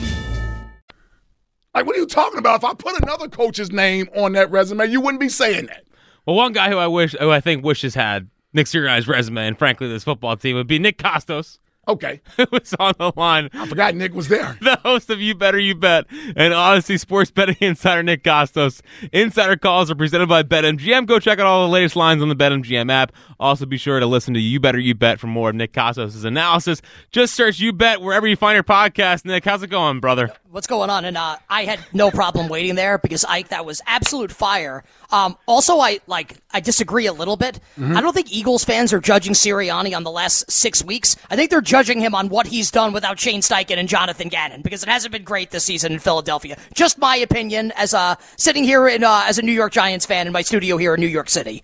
Like, 1.74 1.86
what 1.86 1.94
are 1.96 2.00
you 2.00 2.06
talking 2.06 2.38
about? 2.38 2.56
If 2.58 2.64
I 2.64 2.74
put 2.74 3.00
another 3.00 3.28
coach's 3.28 3.70
name 3.70 4.08
on 4.16 4.32
that 4.32 4.50
resume, 4.50 4.86
you 4.90 5.00
wouldn't 5.00 5.20
be 5.20 5.28
saying 5.28 5.66
that. 5.66 5.84
Well, 6.26 6.36
one 6.36 6.52
guy 6.52 6.68
who 6.68 6.76
I 6.76 6.88
wish, 6.88 7.14
who 7.18 7.30
I 7.30 7.40
think 7.40 7.64
wishes 7.64 7.94
had 7.94 8.28
Nick 8.52 8.66
Sirianni's 8.66 9.06
resume, 9.08 9.46
and 9.46 9.56
frankly, 9.58 9.88
this 9.88 10.04
football 10.04 10.37
team 10.37 10.56
would 10.56 10.66
be 10.66 10.78
Nick 10.78 10.98
Kostos. 10.98 11.59
Okay. 11.90 12.20
Who 12.37 12.46
was 12.53 12.72
on 12.79 12.94
the 12.98 13.12
line? 13.16 13.50
I 13.53 13.66
forgot 13.66 13.96
Nick 13.96 14.14
was 14.14 14.29
there. 14.29 14.57
The 14.70 14.76
host 14.76 15.11
of 15.11 15.20
You 15.20 15.35
Better 15.35 15.59
You 15.59 15.74
Bet 15.74 16.07
and 16.11 16.55
Audacy 16.55 17.00
Sports 17.00 17.33
Betting 17.33 17.57
Insider 17.61 18.05
Nick 18.05 18.22
Kostos. 18.22 18.81
Insider 19.12 19.57
calls 19.57 19.90
are 19.90 19.96
presented 19.96 20.29
by 20.29 20.44
BetMGM. 20.44 21.07
Go 21.07 21.18
check 21.18 21.40
out 21.40 21.46
all 21.46 21.66
the 21.66 21.72
latest 21.72 21.96
lines 21.96 22.22
on 22.22 22.29
the 22.29 22.37
BetMGM 22.37 22.92
app. 22.92 23.11
Also, 23.40 23.66
be 23.66 23.76
sure 23.76 23.98
to 23.98 24.07
listen 24.07 24.35
to 24.35 24.40
You 24.40 24.61
Better 24.61 24.79
You 24.79 24.94
Bet 24.94 25.18
for 25.18 25.26
more 25.26 25.50
of 25.50 25.57
Nick 25.57 25.72
Kostos' 25.72 26.24
analysis. 26.24 26.81
Just 27.11 27.35
search 27.35 27.59
You 27.59 27.72
Bet 27.72 28.00
wherever 28.00 28.29
you 28.29 28.37
find 28.37 28.55
your 28.55 28.62
podcast. 28.62 29.24
Nick, 29.24 29.44
how's 29.44 29.64
it 29.64 29.68
going, 29.70 29.98
brother? 29.98 30.31
What's 30.50 30.68
going 30.68 30.90
on? 30.90 31.05
And 31.05 31.16
uh, 31.16 31.37
I 31.48 31.64
had 31.64 31.81
no 31.92 32.11
problem 32.12 32.48
waiting 32.48 32.76
there 32.76 32.98
because 32.98 33.24
Ike, 33.24 33.48
that 33.48 33.64
was 33.64 33.83
absolute 33.87 34.31
fire. 34.31 34.85
Um, 35.11 35.37
also, 35.46 35.79
I 35.81 35.98
like 36.07 36.37
I 36.52 36.60
disagree 36.60 37.06
a 37.06 37.12
little 37.12 37.36
bit. 37.36 37.60
Mm-hmm. 37.78 37.96
I 37.96 38.00
don't 38.00 38.12
think 38.12 38.32
Eagles 38.32 38.64
fans 38.64 38.92
are 38.92 39.00
judging 39.00 39.34
Sirianni 39.34 39.94
on 39.94 40.04
the 40.04 40.10
last 40.10 40.50
six 40.50 40.84
weeks. 40.84 41.16
I 41.30 41.36
think 41.36 41.50
they're 41.50 41.60
judging 41.60 42.00
him 42.00 42.14
on 42.14 42.28
what 42.28 42.46
he's 42.46 42.70
done 42.70 42.92
without 42.92 43.20
Shane 43.20 43.40
Steichen 43.40 43.78
and 43.78 43.88
Jonathan 43.88 44.28
Gannon 44.28 44.62
because 44.62 44.82
it 44.82 44.88
hasn't 44.88 45.12
been 45.12 45.24
great 45.24 45.50
this 45.50 45.64
season 45.64 45.92
in 45.92 45.98
Philadelphia. 45.98 46.56
Just 46.74 46.98
my 46.98 47.16
opinion 47.16 47.72
as 47.76 47.94
a 47.94 48.18
sitting 48.36 48.64
here 48.64 48.88
in, 48.88 49.04
uh, 49.04 49.24
as 49.26 49.38
a 49.38 49.42
New 49.42 49.52
York 49.52 49.72
Giants 49.72 50.06
fan 50.06 50.26
in 50.26 50.32
my 50.32 50.42
studio 50.42 50.76
here 50.76 50.94
in 50.94 51.00
New 51.00 51.06
York 51.06 51.28
City. 51.28 51.62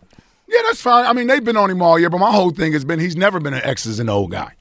Yeah, 0.49 0.61
that's 0.65 0.81
fine. 0.81 1.07
I 1.07 1.13
mean, 1.13 1.27
they've 1.27 1.43
been 1.43 1.57
on 1.57 1.71
him 1.71 1.83
all 1.83 1.99
year, 1.99 2.11
but 2.11 2.19
my 2.19 2.31
whole 2.31 2.51
thing 2.51 2.73
has 2.73 2.85
been 2.85 3.01
he's 3.01 3.17
never 3.17 3.41
been 3.41 3.55
an 3.55 3.63
X's 3.65 3.99
and 3.99 4.09
O 4.09 4.27
guy. 4.29 4.53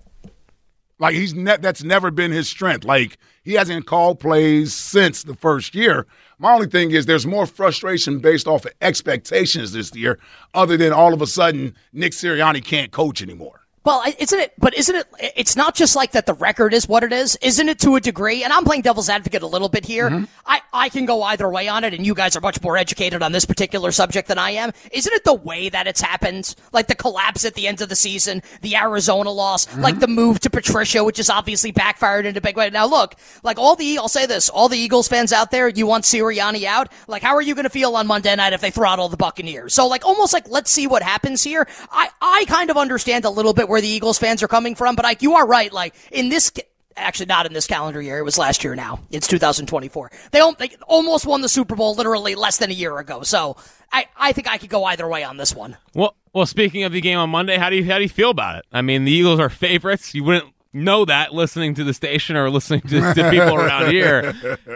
Like 0.97 1.15
he's 1.15 1.34
ne- 1.34 1.58
that's 1.58 1.84
never 1.84 2.12
been 2.12 2.31
his 2.31 2.47
strength. 2.47 2.86
Like 2.86 3.17
he 3.43 3.53
hasn't 3.53 3.86
called 3.86 4.19
plays 4.19 4.73
since 4.73 5.23
the 5.23 5.36
first 5.36 5.75
year. 5.75 6.08
My 6.39 6.53
only 6.53 6.67
thing 6.67 6.91
is 6.91 7.05
there's 7.05 7.27
more 7.27 7.45
frustration 7.45 8.19
based 8.19 8.47
off 8.47 8.65
of 8.65 8.73
expectations 8.81 9.73
this 9.73 9.93
year, 9.95 10.19
other 10.53 10.77
than 10.77 10.93
all 10.93 11.13
of 11.13 11.21
a 11.21 11.27
sudden 11.27 11.75
Nick 11.91 12.13
Sirianni 12.13 12.63
can't 12.63 12.91
coach 12.91 13.21
anymore. 13.21 13.64
Well, 13.86 14.04
isn't 14.17 14.39
it? 14.39 14.54
But 14.58 14.74
isn't 14.74 14.95
it? 14.95 15.08
It's 15.36 15.56
not 15.56 15.76
just 15.76 15.95
like 15.95 16.12
that. 16.12 16.26
The 16.26 16.34
record 16.34 16.74
is 16.74 16.89
what 16.89 17.04
it 17.04 17.13
is, 17.13 17.38
isn't 17.41 17.69
it? 17.69 17.80
To 17.80 17.95
a 17.95 18.02
degree, 18.02 18.43
and 18.43 18.52
I'm 18.52 18.65
playing 18.65 18.82
devil's 18.82 19.10
advocate 19.10 19.43
a 19.43 19.48
little 19.48 19.69
bit 19.69 19.86
here. 19.86 20.10
Mm-hmm. 20.10 20.26
I 20.45 20.62
I 20.74 20.89
can 20.89 21.06
go 21.06 21.21
either 21.21 21.48
way 21.48 21.67
on 21.67 21.84
it, 21.84 21.93
and 21.93 22.04
you 22.04 22.15
guys 22.15 22.36
are 22.36 22.41
much 22.41 22.62
more 22.63 22.78
educated 22.78 23.21
on 23.21 23.32
this 23.32 23.45
particular 23.45 23.91
subject 23.91 24.28
than 24.28 24.39
I 24.39 24.52
am. 24.52 24.71
Isn't 24.91 25.13
it 25.13 25.24
the 25.24 25.36
way 25.36 25.69
that 25.69 25.86
it's 25.86 26.02
happened, 26.02 26.56
like 26.74 26.88
the 26.88 26.95
collapse 26.95 27.45
at 27.45 27.54
the 27.54 27.67
end 27.67 27.80
of 27.82 27.89
the 27.89 27.95
season, 27.95 28.41
the 28.62 28.76
Arizona 28.76 29.30
loss, 29.30 29.67
mm-hmm. 29.67 29.82
like 29.82 30.00
the 30.00 30.08
move 30.08 30.39
to 30.41 30.50
Patricia, 30.50 31.04
which 31.04 31.19
is 31.19 31.30
obviously 31.30 31.71
backfired 31.71 32.26
in 32.26 32.36
a 32.36 32.41
big 32.41 32.58
way. 32.58 32.71
Now, 32.71 32.88
look, 32.88 33.15
like 33.43 33.60
all 33.60 33.76
the 33.76 34.00
I'll 34.00 34.08
say 34.08 34.26
this, 34.26 34.50
all 34.50 34.67
the 34.67 34.80
Eagles 34.80 35.08
fans 35.08 35.32
out 35.32 35.52
there, 35.52 35.69
you 35.69 35.86
want 35.86 36.06
Sirianni 36.06 36.63
out. 36.63 36.91
Like, 37.08 37.21
how 37.21 37.36
are 37.36 37.41
you 37.41 37.54
going 37.54 37.65
to 37.65 37.69
feel 37.69 37.95
on 37.95 38.08
Monday 38.08 38.36
night 38.36 38.54
if 38.54 38.62
they 38.62 38.71
throttle 38.71 39.10
the 39.10 39.17
Buccaneers? 39.17 39.76
So, 39.76 39.86
like, 39.88 40.06
almost 40.06 40.34
like 40.34 40.50
let's 40.50 40.71
see 40.71 40.88
what 40.88 41.04
happens 41.04 41.43
here. 41.43 41.67
I 41.91 42.10
I 42.19 42.45
kind 42.48 42.71
of 42.71 42.78
understand 42.78 43.26
a 43.26 43.30
little 43.30 43.54
bit 43.54 43.69
where 43.75 43.81
the 43.81 43.89
Eagles 43.89 44.17
fans 44.17 44.41
are 44.41 44.47
coming 44.47 44.73
from, 44.73 44.95
but 44.95 45.03
like 45.03 45.21
you 45.21 45.33
are 45.33 45.45
right. 45.45 45.73
Like 45.73 45.95
in 46.09 46.29
this. 46.29 46.49
Actually, 46.97 47.25
not 47.25 47.45
in 47.45 47.51
this 47.51 47.67
calendar 47.67 48.01
year. 48.01 48.19
It 48.19 48.23
was 48.23 48.38
last 48.38 48.63
year. 48.63 48.73
Now 48.73 49.01
it's 49.11 49.27
2024. 49.27 50.11
They, 50.31 50.39
they 50.57 50.69
almost 50.88 51.25
won 51.25 51.41
the 51.41 51.49
Super 51.49 51.75
Bowl 51.75 51.93
literally 51.93 52.35
less 52.35 52.55
than 52.55 52.69
a 52.69 52.73
year 52.73 52.97
ago. 52.99 53.21
So 53.23 53.57
I, 53.91 54.05
I 54.15 54.31
think 54.31 54.47
I 54.47 54.57
could 54.57 54.69
go 54.69 54.85
either 54.85 55.05
way 55.05 55.25
on 55.25 55.35
this 55.35 55.53
one. 55.53 55.75
Well, 55.93 56.15
well, 56.31 56.45
speaking 56.45 56.85
of 56.85 56.93
the 56.93 57.01
game 57.01 57.17
on 57.17 57.29
Monday, 57.29 57.57
how 57.57 57.69
do 57.69 57.75
you 57.75 57.83
how 57.83 57.97
do 57.97 58.03
you 58.03 58.09
feel 58.09 58.29
about 58.29 58.59
it? 58.59 58.65
I 58.71 58.81
mean, 58.81 59.03
the 59.03 59.11
Eagles 59.11 59.41
are 59.41 59.49
favorites. 59.49 60.15
You 60.15 60.23
wouldn't 60.23 60.53
know 60.71 61.03
that 61.03 61.33
listening 61.33 61.75
to 61.75 61.83
the 61.83 61.93
station 61.93 62.38
or 62.38 62.49
listening 62.49 62.79
to, 62.83 63.13
to 63.13 63.29
people 63.29 63.55
around 63.61 63.91
here. 63.91 64.31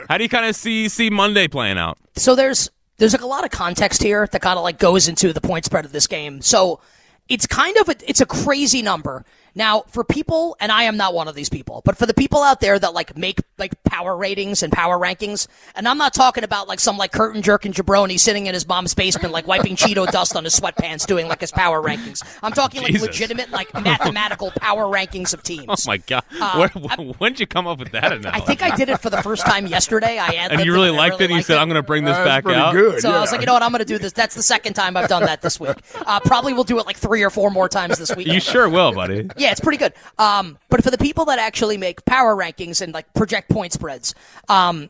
How 0.09 0.17
do 0.17 0.23
you 0.25 0.29
kind 0.29 0.45
of 0.45 0.57
see 0.57 0.89
see 0.89 1.09
Monday 1.09 1.47
playing 1.47 1.77
out? 1.77 1.97
So 2.17 2.35
there's 2.35 2.69
there's 2.97 3.13
like 3.13 3.21
a 3.21 3.27
lot 3.27 3.45
of 3.45 3.51
context 3.51 4.03
here 4.03 4.27
that 4.29 4.41
kind 4.41 4.57
of 4.57 4.63
like 4.63 4.77
goes 4.77 5.07
into 5.07 5.31
the 5.31 5.39
point 5.39 5.63
spread 5.63 5.85
of 5.85 5.93
this 5.93 6.05
game. 6.05 6.41
So 6.41 6.81
it's 7.29 7.47
kind 7.47 7.77
of 7.77 7.89
a, 7.89 7.95
it's 8.07 8.21
a 8.21 8.25
crazy 8.25 8.81
number. 8.81 9.23
Now, 9.55 9.81
for 9.87 10.03
people, 10.03 10.55
and 10.59 10.71
I 10.71 10.83
am 10.83 10.97
not 10.97 11.13
one 11.13 11.27
of 11.27 11.35
these 11.35 11.49
people, 11.49 11.81
but 11.85 11.97
for 11.97 12.05
the 12.05 12.13
people 12.13 12.41
out 12.43 12.59
there 12.61 12.77
that 12.79 12.93
like 12.93 13.17
make 13.17 13.39
like 13.57 13.81
power 13.83 14.15
ratings 14.15 14.63
and 14.63 14.71
power 14.71 14.97
rankings, 14.97 15.47
and 15.75 15.87
I'm 15.87 15.97
not 15.97 16.13
talking 16.13 16.43
about 16.43 16.67
like 16.67 16.79
some 16.79 16.97
like 16.97 17.11
curtain 17.11 17.41
jerking 17.41 17.73
jabroni 17.73 18.19
sitting 18.19 18.47
in 18.47 18.53
his 18.53 18.67
mom's 18.67 18.93
basement 18.93 19.33
like 19.33 19.47
wiping 19.47 19.75
Cheeto 19.75 20.07
dust 20.11 20.35
on 20.35 20.43
his 20.43 20.59
sweatpants 20.59 21.05
doing 21.05 21.27
like 21.27 21.41
his 21.41 21.51
power 21.51 21.81
rankings. 21.81 22.23
I'm 22.43 22.51
talking 22.53 22.81
like 22.83 22.93
legitimate 23.01 23.49
like 23.51 23.73
mathematical 23.73 24.51
power 24.51 24.83
rankings 24.85 25.33
of 25.33 25.43
teams. 25.43 25.65
Oh 25.69 25.75
my 25.91 25.97
god! 25.97 26.23
Uh, 26.39 26.67
Where, 26.73 27.13
when 27.19 27.31
did 27.33 27.39
you 27.39 27.47
come 27.47 27.65
up 27.65 27.79
with 27.79 27.91
that 27.91 28.11
analogy? 28.11 28.29
I 28.29 28.39
think 28.45 28.61
I 28.61 28.75
did 28.75 28.89
it 28.89 28.99
for 28.99 29.09
the 29.09 29.21
first 29.21 29.45
time 29.45 29.65
yesterday. 29.67 30.17
I 30.19 30.27
and 30.51 30.63
you 30.63 30.71
it, 30.71 30.75
really 30.75 30.89
I 30.89 30.97
liked 30.97 31.15
it. 31.21 31.25
and 31.25 31.29
You 31.31 31.35
liked 31.37 31.47
said, 31.47 31.57
"I'm 31.57 31.67
going 31.67 31.75
to 31.81 31.83
bring 31.83 32.03
this 32.05 32.15
That's 32.17 32.27
back 32.27 32.43
pretty 32.43 32.59
out." 32.59 32.73
good. 32.73 33.01
So 33.01 33.11
I 33.11 33.19
was 33.19 33.31
like, 33.31 33.41
you 33.41 33.45
know 33.47 33.53
what, 33.53 33.63
I'm 33.63 33.71
going 33.71 33.79
to 33.79 33.85
do 33.85 33.97
this. 33.97 34.11
That's 34.13 34.35
the 34.35 34.43
second 34.43 34.73
time 34.73 34.95
I've 34.97 35.09
done 35.09 35.23
that 35.23 35.41
this 35.41 35.59
week. 35.59 35.77
Uh, 35.95 36.19
probably 36.21 36.53
will 36.53 36.63
do 36.63 36.79
it 36.79 36.85
like 36.85 36.97
three 36.97 37.23
or 37.23 37.29
four 37.29 37.49
more 37.49 37.69
times 37.69 37.97
this 37.97 38.15
week. 38.15 38.27
You 38.27 38.39
sure 38.39 38.67
will, 38.69 38.93
buddy. 38.93 39.29
Yeah, 39.39 39.51
it's 39.51 39.59
pretty 39.59 39.77
good. 39.77 39.93
Um, 40.17 40.57
but 40.69 40.83
for 40.83 40.91
the 40.91 40.97
people 40.97 41.25
that 41.25 41.39
actually 41.39 41.77
make 41.77 42.05
power 42.05 42.35
rankings 42.35 42.81
and 42.81 42.93
like 42.93 43.13
project 43.13 43.49
point 43.49 43.73
spreads, 43.73 44.13
um, 44.49 44.89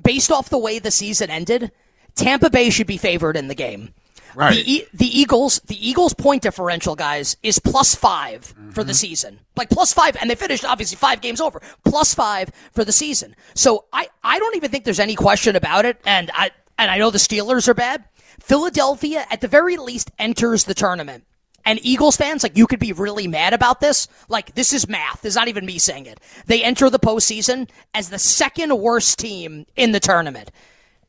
based 0.00 0.30
off 0.32 0.48
the 0.50 0.58
way 0.58 0.78
the 0.78 0.90
season 0.90 1.30
ended, 1.30 1.70
Tampa 2.14 2.50
Bay 2.50 2.70
should 2.70 2.86
be 2.86 2.96
favored 2.96 3.36
in 3.36 3.48
the 3.48 3.54
game. 3.54 3.94
Right. 4.34 4.54
The, 4.54 4.72
E- 4.72 4.86
the 4.94 5.06
Eagles, 5.20 5.60
the 5.66 5.76
Eagles' 5.88 6.14
point 6.14 6.42
differential, 6.42 6.96
guys, 6.96 7.36
is 7.42 7.58
plus 7.58 7.94
5 7.94 8.44
for 8.46 8.54
Mm-hmm. 8.54 8.86
the 8.88 8.94
season. 8.94 9.40
Like 9.56 9.68
plus 9.68 9.92
five, 9.92 10.16
and 10.18 10.30
they 10.30 10.34
finished 10.34 10.64
obviously 10.64 10.96
five 10.96 11.20
games 11.20 11.38
over. 11.42 11.60
Plus 11.84 12.14
five 12.14 12.50
for 12.72 12.82
the 12.86 12.92
season. 12.92 13.36
So 13.54 13.84
I, 13.92 14.08
I 14.24 14.38
don't 14.38 14.56
even 14.56 14.70
think 14.70 14.84
there's 14.84 14.98
any 15.00 15.14
question 15.14 15.54
about 15.56 15.84
it. 15.84 16.00
And 16.06 16.30
I, 16.32 16.50
and 16.78 16.90
I 16.90 16.96
know 16.96 17.10
the 17.10 17.18
Steelers 17.18 17.68
are 17.68 17.74
bad. 17.74 18.04
Philadelphia, 18.40 19.26
at 19.30 19.40
the 19.42 19.48
very 19.48 19.76
least, 19.76 20.10
enters 20.18 20.64
the 20.64 20.72
tournament. 20.74 21.24
And 21.64 21.78
Eagles 21.82 22.16
fans, 22.16 22.42
like, 22.42 22.56
you 22.56 22.66
could 22.66 22.80
be 22.80 22.92
really 22.92 23.28
mad 23.28 23.54
about 23.54 23.80
this. 23.80 24.08
Like, 24.28 24.54
this 24.54 24.72
is 24.72 24.88
math. 24.88 25.24
It's 25.24 25.36
not 25.36 25.48
even 25.48 25.64
me 25.64 25.78
saying 25.78 26.06
it. 26.06 26.20
They 26.46 26.62
enter 26.62 26.90
the 26.90 26.98
postseason 26.98 27.68
as 27.94 28.10
the 28.10 28.18
second 28.18 28.76
worst 28.78 29.18
team 29.18 29.66
in 29.76 29.92
the 29.92 30.00
tournament. 30.00 30.50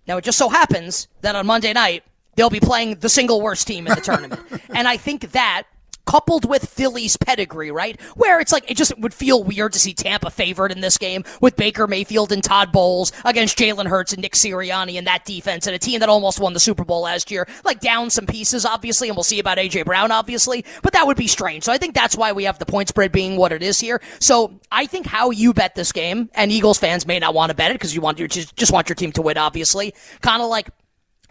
Now, 0.08 0.18
it 0.18 0.24
just 0.24 0.38
so 0.38 0.50
happens 0.50 1.08
that 1.22 1.36
on 1.36 1.48
Monday 1.48 1.74
night, 1.74 2.04
they'll 2.36 2.50
be 2.50 2.60
playing 2.60 2.96
the 2.96 3.10
single 3.10 3.42
worst 3.42 3.68
team 3.68 3.88
in 3.88 3.96
the 3.96 4.02
tournament. 4.02 4.42
and 4.70 4.88
I 4.88 4.98
think 4.98 5.32
that, 5.32 5.64
coupled 6.06 6.48
with 6.48 6.70
Philly's 6.70 7.18
pedigree, 7.18 7.72
right? 7.72 8.00
Where 8.16 8.40
it's 8.40 8.52
like, 8.52 8.70
it 8.70 8.78
just 8.78 8.98
would 9.00 9.14
feel 9.14 9.44
weird 9.44 9.74
to 9.74 9.80
see 9.80 9.94
Tampa 9.94 10.30
favored 10.30 10.72
in 10.72 10.82
this 10.82 10.98
game 10.98 11.24
with 11.42 11.56
Baker 11.56 11.88
Mayfield 11.88 12.32
and 12.32 12.44
Todd 12.44 12.72
Bowles 12.72 13.12
against 13.26 13.58
Jalen 13.58 13.88
Hurts 13.88 14.14
and 14.14 14.22
Nick 14.22 14.34
Sirianni 14.34 14.98
and 14.98 15.08
that 15.08 15.26
defense 15.26 15.68
and 15.68 15.76
a 15.76 15.80
team 15.80 16.00
that 16.02 16.10
almost 16.10 16.40
won 16.40 16.54
the 16.54 16.60
Super 16.60 16.84
Bowl 16.84 17.02
last 17.02 17.32
year. 17.32 17.48
Like, 17.64 17.80
down 17.80 18.10
some 18.10 18.26
pieces, 18.26 18.66
obviously, 18.66 19.10
and 19.10 19.16
we'll 19.16 19.24
see 19.24 19.40
about 19.40 19.60
A.J. 19.60 19.84
Brown, 19.84 20.12
obviously, 20.12 20.66
but 20.82 20.94
that 20.94 21.08
would 21.08 21.18
be 21.18 21.28
strange. 21.28 21.64
So 21.64 21.72
I 21.72 21.78
think 21.78 21.94
that's 21.94 22.18
why 22.18 22.32
we 22.32 22.44
have 22.44 22.60
the 22.60 22.66
point 22.66 22.90
spread 22.90 23.12
being 23.12 23.38
what 23.38 23.52
it 23.52 23.64
is 23.64 23.80
here. 23.80 24.02
So 24.20 24.60
I 24.72 24.86
think 24.86 25.06
how 25.06 25.32
you 25.32 25.54
bet 25.54 25.76
this 25.76 25.92
game, 25.92 26.30
and 26.34 26.52
Eagles 26.52 26.78
fans 26.80 27.08
may 27.08 27.20
not 27.20 27.34
want 27.34 27.50
to 27.50 27.56
bet 27.56 27.72
it 27.72 27.76
because 27.76 27.96
you 27.96 28.02
want 28.02 28.20
your, 28.20 28.28
just, 28.28 28.72
want 28.72 28.90
your 28.90 28.96
team 28.96 29.12
to 29.14 29.22
win, 29.22 29.38
obviously. 29.38 29.94
Kind 30.22 30.42
of 30.42 30.50
like, 30.50 30.70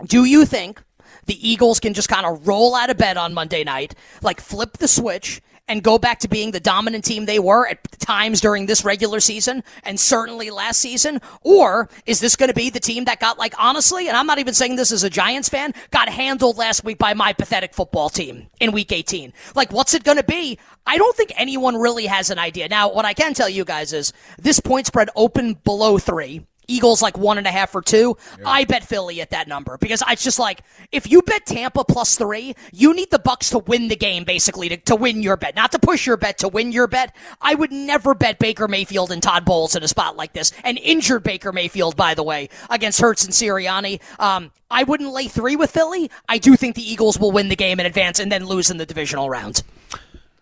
do 0.06 0.24
you 0.24 0.46
think 0.46 0.82
the 1.26 1.48
Eagles 1.48 1.80
can 1.80 1.94
just 1.94 2.08
kind 2.08 2.26
of 2.26 2.46
roll 2.46 2.74
out 2.74 2.90
of 2.90 2.98
bed 2.98 3.16
on 3.16 3.34
Monday 3.34 3.64
night, 3.64 3.94
like 4.22 4.40
flip 4.40 4.78
the 4.78 4.88
switch 4.88 5.40
and 5.68 5.82
go 5.82 5.98
back 5.98 6.18
to 6.20 6.28
being 6.28 6.50
the 6.50 6.60
dominant 6.60 7.04
team 7.04 7.24
they 7.24 7.38
were 7.38 7.66
at 7.66 7.90
times 7.98 8.40
during 8.40 8.66
this 8.66 8.84
regular 8.84 9.20
season 9.20 9.62
and 9.84 9.98
certainly 9.98 10.50
last 10.50 10.80
season? 10.80 11.20
Or 11.42 11.88
is 12.04 12.20
this 12.20 12.36
going 12.36 12.48
to 12.48 12.54
be 12.54 12.70
the 12.70 12.80
team 12.80 13.04
that 13.04 13.20
got 13.20 13.38
like 13.38 13.54
honestly, 13.58 14.08
and 14.08 14.16
I'm 14.16 14.26
not 14.26 14.38
even 14.38 14.54
saying 14.54 14.76
this 14.76 14.92
as 14.92 15.04
a 15.04 15.10
Giants 15.10 15.48
fan, 15.48 15.72
got 15.90 16.08
handled 16.08 16.58
last 16.58 16.84
week 16.84 16.98
by 16.98 17.14
my 17.14 17.32
pathetic 17.32 17.74
football 17.74 18.08
team 18.08 18.48
in 18.60 18.72
week 18.72 18.92
18? 18.92 19.32
Like 19.54 19.72
what's 19.72 19.94
it 19.94 20.04
going 20.04 20.18
to 20.18 20.24
be? 20.24 20.58
I 20.86 20.98
don't 20.98 21.16
think 21.16 21.32
anyone 21.36 21.76
really 21.76 22.06
has 22.06 22.30
an 22.30 22.38
idea. 22.38 22.68
Now, 22.68 22.92
what 22.92 23.04
I 23.04 23.14
can 23.14 23.34
tell 23.34 23.48
you 23.48 23.64
guys 23.64 23.92
is 23.92 24.12
this 24.38 24.58
point 24.58 24.88
spread 24.88 25.10
opened 25.14 25.62
below 25.62 25.98
three. 25.98 26.44
Eagles 26.68 27.02
like 27.02 27.18
one 27.18 27.38
and 27.38 27.46
a 27.46 27.50
half 27.50 27.74
or 27.74 27.82
two. 27.82 28.16
I 28.44 28.64
bet 28.64 28.84
Philly 28.84 29.20
at 29.20 29.30
that 29.30 29.48
number 29.48 29.76
because 29.78 30.02
it's 30.08 30.24
just 30.24 30.38
like 30.38 30.62
if 30.90 31.10
you 31.10 31.22
bet 31.22 31.46
Tampa 31.46 31.84
plus 31.84 32.16
three, 32.16 32.54
you 32.72 32.94
need 32.94 33.10
the 33.10 33.18
Bucs 33.18 33.50
to 33.50 33.58
win 33.58 33.88
the 33.88 33.96
game 33.96 34.24
basically 34.24 34.68
to, 34.68 34.76
to 34.76 34.96
win 34.96 35.22
your 35.22 35.36
bet, 35.36 35.54
not 35.56 35.72
to 35.72 35.78
push 35.78 36.06
your 36.06 36.16
bet 36.16 36.38
to 36.38 36.48
win 36.48 36.72
your 36.72 36.86
bet. 36.86 37.14
I 37.40 37.54
would 37.54 37.72
never 37.72 38.14
bet 38.14 38.38
Baker 38.38 38.68
Mayfield 38.68 39.12
and 39.12 39.22
Todd 39.22 39.44
Bowles 39.44 39.76
in 39.76 39.82
a 39.82 39.88
spot 39.88 40.16
like 40.16 40.32
this. 40.32 40.52
An 40.64 40.76
injured 40.76 41.22
Baker 41.22 41.52
Mayfield, 41.52 41.96
by 41.96 42.14
the 42.14 42.22
way, 42.22 42.48
against 42.70 43.00
Hurts 43.00 43.24
and 43.24 43.32
Sirianni. 43.32 44.00
Um, 44.20 44.50
I 44.70 44.84
wouldn't 44.84 45.12
lay 45.12 45.28
three 45.28 45.56
with 45.56 45.70
Philly. 45.70 46.10
I 46.28 46.38
do 46.38 46.56
think 46.56 46.76
the 46.76 46.90
Eagles 46.90 47.18
will 47.18 47.32
win 47.32 47.48
the 47.48 47.56
game 47.56 47.78
in 47.78 47.86
advance 47.86 48.18
and 48.18 48.32
then 48.32 48.46
lose 48.46 48.70
in 48.70 48.78
the 48.78 48.86
divisional 48.86 49.28
round. 49.28 49.62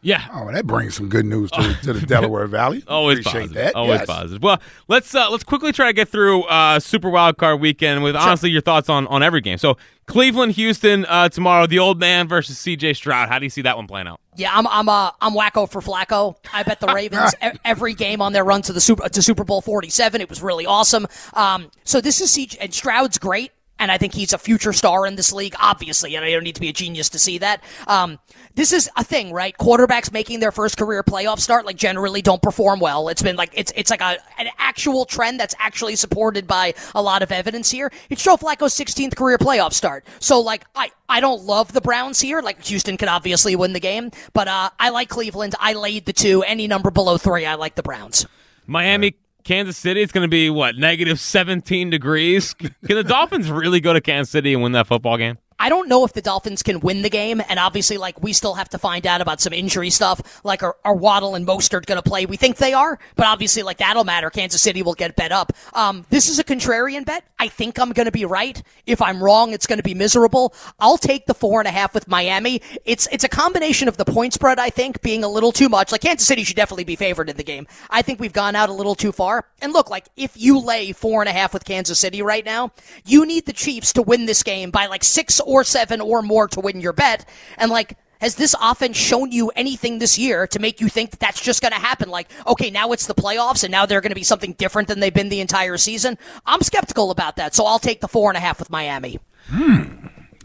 Yeah. 0.02 0.26
Oh, 0.32 0.50
that 0.50 0.66
brings 0.66 0.94
some 0.94 1.08
good 1.08 1.26
news 1.26 1.50
to, 1.50 1.76
to 1.82 1.92
the 1.92 2.06
Delaware 2.06 2.46
Valley. 2.46 2.82
Always 2.88 3.18
Appreciate 3.18 3.40
positive. 3.48 3.54
that. 3.64 3.74
Always 3.74 4.00
Yes. 4.00 4.06
positive. 4.06 4.42
Well, 4.42 4.60
let's 4.88 5.14
uh, 5.14 5.30
let's 5.30 5.44
quickly 5.44 5.72
try 5.72 5.88
to 5.88 5.92
get 5.92 6.08
through 6.08 6.44
uh, 6.44 6.80
Super 6.80 7.10
Wild 7.10 7.36
Card 7.36 7.60
Weekend 7.60 8.02
with 8.02 8.16
honestly 8.16 8.50
your 8.50 8.62
thoughts 8.62 8.88
on 8.88 9.06
on 9.08 9.22
every 9.22 9.40
game. 9.42 9.58
So 9.58 9.76
Cleveland, 10.06 10.52
Houston 10.52 11.04
uh, 11.04 11.28
tomorrow. 11.28 11.66
The 11.66 11.78
old 11.78 12.00
man 12.00 12.28
versus 12.28 12.58
C.J. 12.58 12.94
Stroud. 12.94 13.28
How 13.28 13.38
do 13.38 13.44
you 13.44 13.50
see 13.50 13.62
that 13.62 13.76
one 13.76 13.86
playing 13.86 14.06
out? 14.06 14.20
Yeah, 14.36 14.50
I'm 14.56 14.66
I'm 14.68 14.88
uh, 14.88 15.10
I'm 15.20 15.34
wacko 15.34 15.70
for 15.70 15.80
Flacco. 15.82 16.34
I 16.52 16.62
bet 16.62 16.80
the 16.80 16.86
Ravens 16.94 17.34
every 17.64 17.92
game 17.94 18.22
on 18.22 18.32
their 18.32 18.44
run 18.44 18.62
to 18.62 18.72
the 18.72 18.80
Super 18.80 19.06
to 19.08 19.20
Super 19.22 19.44
Bowl 19.44 19.60
47. 19.60 20.20
It 20.22 20.30
was 20.30 20.40
really 20.42 20.64
awesome. 20.64 21.06
Um, 21.34 21.70
so 21.84 22.00
this 22.00 22.20
is 22.22 22.30
CJ 22.30 22.56
and 22.60 22.72
Stroud's 22.72 23.18
great. 23.18 23.52
And 23.80 23.90
I 23.90 23.98
think 23.98 24.14
he's 24.14 24.32
a 24.32 24.38
future 24.38 24.72
star 24.72 25.06
in 25.06 25.16
this 25.16 25.32
league, 25.32 25.54
obviously, 25.58 26.14
and 26.14 26.24
I 26.24 26.30
don't 26.30 26.44
need 26.44 26.54
to 26.54 26.60
be 26.60 26.68
a 26.68 26.72
genius 26.72 27.08
to 27.08 27.18
see 27.18 27.38
that. 27.38 27.64
Um, 27.88 28.20
this 28.54 28.72
is 28.72 28.88
a 28.96 29.02
thing, 29.02 29.32
right? 29.32 29.56
Quarterbacks 29.58 30.12
making 30.12 30.40
their 30.40 30.52
first 30.52 30.76
career 30.76 31.02
playoff 31.02 31.40
start, 31.40 31.66
like 31.66 31.76
generally 31.76 32.22
don't 32.22 32.42
perform 32.42 32.78
well. 32.78 33.08
It's 33.08 33.22
been 33.22 33.36
like, 33.36 33.50
it's, 33.54 33.72
it's 33.74 33.90
like 33.90 34.02
a, 34.02 34.18
an 34.38 34.48
actual 34.58 35.06
trend 35.06 35.40
that's 35.40 35.54
actually 35.58 35.96
supported 35.96 36.46
by 36.46 36.74
a 36.94 37.02
lot 37.02 37.22
of 37.22 37.32
evidence 37.32 37.70
here. 37.70 37.90
It's 38.10 38.22
Joe 38.22 38.36
Flacco's 38.36 38.74
16th 38.74 39.16
career 39.16 39.38
playoff 39.38 39.72
start. 39.72 40.06
So 40.18 40.40
like, 40.40 40.64
I, 40.76 40.90
I 41.08 41.20
don't 41.20 41.42
love 41.44 41.72
the 41.72 41.80
Browns 41.80 42.20
here. 42.20 42.42
Like 42.42 42.62
Houston 42.66 42.96
could 42.96 43.08
obviously 43.08 43.56
win 43.56 43.72
the 43.72 43.80
game, 43.80 44.10
but, 44.34 44.46
uh, 44.46 44.70
I 44.78 44.90
like 44.90 45.08
Cleveland. 45.08 45.54
I 45.58 45.72
laid 45.72 46.04
the 46.04 46.12
two. 46.12 46.42
Any 46.42 46.68
number 46.68 46.90
below 46.90 47.16
three, 47.16 47.46
I 47.46 47.54
like 47.54 47.76
the 47.76 47.82
Browns. 47.82 48.26
Miami, 48.66 49.16
Kansas 49.44 49.76
City. 49.76 50.02
It's 50.02 50.12
going 50.12 50.24
to 50.24 50.28
be 50.28 50.50
what 50.50 50.76
negative 50.76 51.20
17 51.20 51.90
degrees. 51.90 52.54
Can 52.54 52.70
the 52.86 53.04
Dolphins 53.04 53.50
really 53.50 53.80
go 53.80 53.92
to 53.92 54.00
Kansas 54.00 54.30
City 54.30 54.52
and 54.54 54.62
win 54.62 54.72
that 54.72 54.86
football 54.86 55.16
game? 55.16 55.38
I 55.60 55.68
don't 55.68 55.88
know 55.88 56.06
if 56.06 56.14
the 56.14 56.22
Dolphins 56.22 56.62
can 56.62 56.80
win 56.80 57.02
the 57.02 57.10
game, 57.10 57.42
and 57.46 57.58
obviously, 57.58 57.98
like 57.98 58.20
we 58.22 58.32
still 58.32 58.54
have 58.54 58.70
to 58.70 58.78
find 58.78 59.06
out 59.06 59.20
about 59.20 59.42
some 59.42 59.52
injury 59.52 59.90
stuff. 59.90 60.40
Like, 60.42 60.62
are, 60.62 60.74
are 60.86 60.94
Waddle 60.94 61.34
and 61.34 61.46
Mostert 61.46 61.84
going 61.84 62.02
to 62.02 62.08
play? 62.08 62.24
We 62.24 62.38
think 62.38 62.56
they 62.56 62.72
are, 62.72 62.98
but 63.14 63.26
obviously, 63.26 63.62
like 63.62 63.76
that'll 63.76 64.04
matter. 64.04 64.30
Kansas 64.30 64.62
City 64.62 64.82
will 64.82 64.94
get 64.94 65.16
bet 65.16 65.32
up. 65.32 65.52
Um, 65.74 66.06
this 66.08 66.30
is 66.30 66.38
a 66.38 66.44
contrarian 66.44 67.04
bet. 67.04 67.24
I 67.38 67.48
think 67.48 67.78
I'm 67.78 67.92
going 67.92 68.06
to 68.06 68.12
be 68.12 68.24
right. 68.24 68.62
If 68.86 69.02
I'm 69.02 69.22
wrong, 69.22 69.52
it's 69.52 69.66
going 69.66 69.78
to 69.78 69.82
be 69.82 69.92
miserable. 69.92 70.54
I'll 70.78 70.96
take 70.96 71.26
the 71.26 71.34
four 71.34 71.60
and 71.60 71.68
a 71.68 71.70
half 71.70 71.92
with 71.94 72.08
Miami. 72.08 72.62
It's 72.86 73.06
it's 73.12 73.24
a 73.24 73.28
combination 73.28 73.86
of 73.86 73.98
the 73.98 74.06
point 74.06 74.32
spread. 74.32 74.58
I 74.58 74.70
think 74.70 75.02
being 75.02 75.24
a 75.24 75.28
little 75.28 75.52
too 75.52 75.68
much. 75.68 75.92
Like 75.92 76.00
Kansas 76.00 76.26
City 76.26 76.42
should 76.42 76.56
definitely 76.56 76.84
be 76.84 76.96
favored 76.96 77.28
in 77.28 77.36
the 77.36 77.44
game. 77.44 77.66
I 77.90 78.00
think 78.00 78.18
we've 78.18 78.32
gone 78.32 78.56
out 78.56 78.70
a 78.70 78.72
little 78.72 78.94
too 78.94 79.12
far. 79.12 79.44
And 79.60 79.74
look, 79.74 79.90
like 79.90 80.06
if 80.16 80.38
you 80.38 80.58
lay 80.58 80.92
four 80.92 81.20
and 81.20 81.28
a 81.28 81.32
half 81.32 81.52
with 81.52 81.66
Kansas 81.66 81.98
City 81.98 82.22
right 82.22 82.46
now, 82.46 82.72
you 83.04 83.26
need 83.26 83.44
the 83.44 83.52
Chiefs 83.52 83.92
to 83.92 84.02
win 84.02 84.24
this 84.24 84.42
game 84.42 84.70
by 84.70 84.86
like 84.86 85.04
six 85.04 85.38
or 85.50 85.64
seven 85.64 86.00
or 86.00 86.22
more 86.22 86.46
to 86.48 86.60
win 86.60 86.80
your 86.80 86.92
bet. 86.92 87.28
And 87.58 87.70
like, 87.70 87.98
has 88.20 88.36
this 88.36 88.54
offense 88.60 88.96
shown 88.96 89.32
you 89.32 89.48
anything 89.56 89.98
this 89.98 90.18
year 90.18 90.46
to 90.46 90.58
make 90.58 90.80
you 90.80 90.88
think 90.88 91.10
that 91.10 91.20
that's 91.20 91.40
just 91.40 91.60
going 91.60 91.72
to 91.72 91.78
happen? 91.78 92.08
Like, 92.08 92.30
okay, 92.46 92.70
now 92.70 92.92
it's 92.92 93.06
the 93.06 93.14
playoffs 93.14 93.64
and 93.64 93.72
now 93.72 93.86
they're 93.86 94.00
going 94.00 94.10
to 94.10 94.16
be 94.16 94.22
something 94.22 94.52
different 94.52 94.88
than 94.88 95.00
they've 95.00 95.12
been 95.12 95.28
the 95.28 95.40
entire 95.40 95.76
season. 95.76 96.18
I'm 96.46 96.60
skeptical 96.60 97.10
about 97.10 97.36
that, 97.36 97.54
so 97.54 97.64
I'll 97.64 97.78
take 97.78 98.00
the 98.00 98.08
four 98.08 98.30
and 98.30 98.36
a 98.36 98.40
half 98.40 98.60
with 98.60 98.70
Miami. 98.70 99.18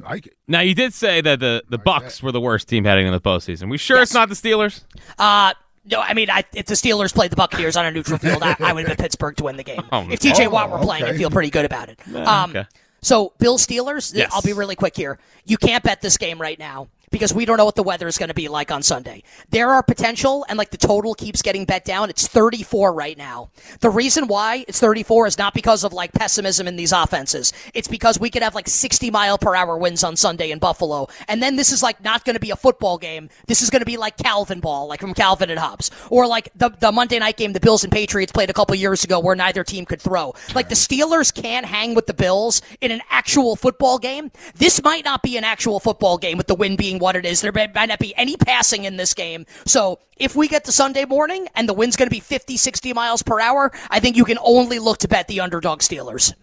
Like 0.02 0.28
it. 0.28 0.38
Now 0.48 0.62
you 0.62 0.74
did 0.74 0.94
say 0.94 1.22
that 1.22 1.40
the 1.40 1.64
the 1.70 1.80
Bucs 1.80 2.22
were 2.22 2.32
the 2.32 2.42
worst 2.42 2.68
team 2.68 2.86
heading 2.86 3.08
in 3.08 3.14
the 3.14 3.22
postseason. 3.22 3.70
We 3.70 3.78
sure 3.78 4.02
it's 4.02 4.14
not 4.14 4.30
the 4.30 4.36
Steelers? 4.36 4.84
Uh, 5.18 5.54
no, 5.86 6.00
I 6.00 6.14
mean, 6.14 6.30
I, 6.30 6.44
if 6.54 6.66
the 6.66 6.74
Steelers 6.74 7.14
played 7.14 7.32
the 7.32 7.36
Buccaneers 7.36 7.76
on 7.76 7.86
a 7.86 7.92
neutral 7.92 8.18
field, 8.18 8.42
I, 8.42 8.56
I 8.60 8.74
would 8.74 8.88
have 8.88 8.98
bet 8.98 9.04
Pittsburgh 9.04 9.36
to 9.38 9.44
win 9.44 9.58
the 9.58 9.64
game. 9.64 9.84
Oh, 9.92 10.08
if 10.10 10.20
TJ 10.20 10.48
oh, 10.48 10.50
Watt 10.50 10.72
were 10.72 10.80
playing, 10.80 11.04
I 11.04 11.10
okay. 11.10 11.18
feel 11.18 11.30
pretty 11.30 11.52
good 11.52 11.64
about 11.64 11.90
it. 11.90 12.00
Yeah, 12.10 12.44
Um, 12.44 12.50
okay. 12.50 12.66
So, 13.02 13.34
Bill 13.38 13.58
Steelers, 13.58 14.14
Yes. 14.16 14.32
I'll 14.34 14.42
be 14.42 14.54
really 14.54 14.76
quick 14.76 14.96
here. 14.96 15.20
You 15.46 15.58
can't 15.58 15.84
bet 15.84 16.02
this 16.02 16.18
game 16.18 16.42
right 16.42 16.58
now 16.58 16.88
because 17.12 17.34
we 17.34 17.46
don't 17.46 17.58
know 17.58 17.66
what 17.66 17.76
the 17.76 17.84
weather 17.84 18.08
is 18.08 18.18
going 18.18 18.30
to 18.30 18.34
be 18.36 18.48
like 18.48 18.72
on 18.72 18.84
Sunday. 18.84 19.24
There 19.50 19.70
are 19.70 19.84
potential, 19.84 20.46
and 20.50 20.58
like 20.58 20.72
the 20.72 20.78
total 20.78 21.14
keeps 21.14 21.42
getting 21.42 21.66
bet 21.66 21.86
down. 21.86 22.10
It's 22.10 22.28
34 22.28 22.94
right 22.94 23.18
now. 23.18 23.50
The 23.80 23.90
reason 23.90 24.28
why 24.28 24.66
it's 24.68 24.80
34 24.80 25.28
is 25.28 25.38
not 25.38 25.54
because 25.54 25.84
of 25.84 25.94
like 25.94 26.14
pessimism 26.14 26.68
in 26.68 26.76
these 26.76 26.92
offenses. 26.92 27.54
It's 27.74 27.88
because 27.88 28.20
we 28.20 28.30
could 28.30 28.44
have 28.44 28.56
like 28.56 28.68
60 28.68 29.12
mile 29.12 29.38
per 29.38 29.56
hour 29.56 29.78
winds 29.78 30.04
on 30.04 30.16
Sunday 30.16 30.52
in 30.52 30.60
Buffalo. 30.60 31.08
And 31.28 31.42
then 31.42 31.56
this 31.56 31.72
is 31.72 31.82
like 31.84 32.04
not 32.04 32.26
going 32.26 32.36
to 32.36 32.40
be 32.40 32.52
a 32.52 32.56
football 32.56 32.98
game. 32.98 33.30
This 33.48 33.62
is 33.62 33.70
going 33.70 33.82
to 33.82 33.86
be 33.86 33.98
like 33.98 34.18
Calvin 34.18 34.60
ball, 34.60 34.88
like 34.88 35.02
from 35.02 35.14
Calvin 35.14 35.50
and 35.50 35.60
Hobbes. 35.60 35.92
Or 36.10 36.28
like 36.28 36.50
the, 36.56 36.70
the 36.70 36.92
Monday 36.92 37.20
night 37.20 37.38
game 37.38 37.54
the 37.54 37.60
Bills 37.60 37.84
and 37.84 37.92
Patriots 37.92 38.32
played 38.32 38.50
a 38.50 38.54
couple 38.54 38.76
years 38.76 39.04
ago 39.04 39.20
where 39.20 39.36
neither 39.36 39.64
team 39.64 39.86
could 39.86 40.02
throw. 40.02 40.34
Like 40.54 40.70
the 40.70 40.76
Steelers 40.76 41.34
can't 41.34 41.66
hang 41.66 41.96
with 41.96 42.08
the 42.08 42.14
Bills 42.14 42.62
in 42.82 42.92
an 42.92 43.02
actual 43.10 43.56
football 43.56 43.98
game. 44.00 44.32
This 44.56 44.84
might 44.84 45.06
not 45.06 45.22
be 45.22 45.38
an 45.38 45.44
actual 45.44 45.80
football 45.80 46.18
game 46.18 46.38
with 46.38 46.48
the 46.48 46.56
wind 46.56 46.78
being 46.78 46.95
what 47.00 47.16
it 47.16 47.26
is. 47.26 47.42
There 47.42 47.52
may 47.52 47.68
might 47.74 47.90
not 47.90 48.00
be 48.00 48.16
any 48.16 48.38
passing 48.38 48.86
in 48.86 48.98
this 48.98 49.14
game. 49.14 49.46
So 49.66 50.00
if 50.18 50.36
we 50.36 50.48
get 50.48 50.66
to 50.66 50.72
Sunday 50.72 51.06
morning 51.06 51.48
and 51.56 51.68
the 51.68 51.74
wind's 51.74 51.96
going 51.96 52.08
to 52.08 52.16
be 52.16 52.20
50, 52.20 52.58
60 52.58 52.94
miles 52.94 53.24
per 53.24 53.40
hour, 53.40 53.72
I 53.90 54.00
think 54.00 54.16
you 54.16 54.26
can 54.26 54.38
only 54.42 54.80
look 54.80 55.00
to 55.00 55.08
bet 55.08 55.28
the 55.28 55.40
underdog 55.40 55.80
Steelers. 55.80 56.34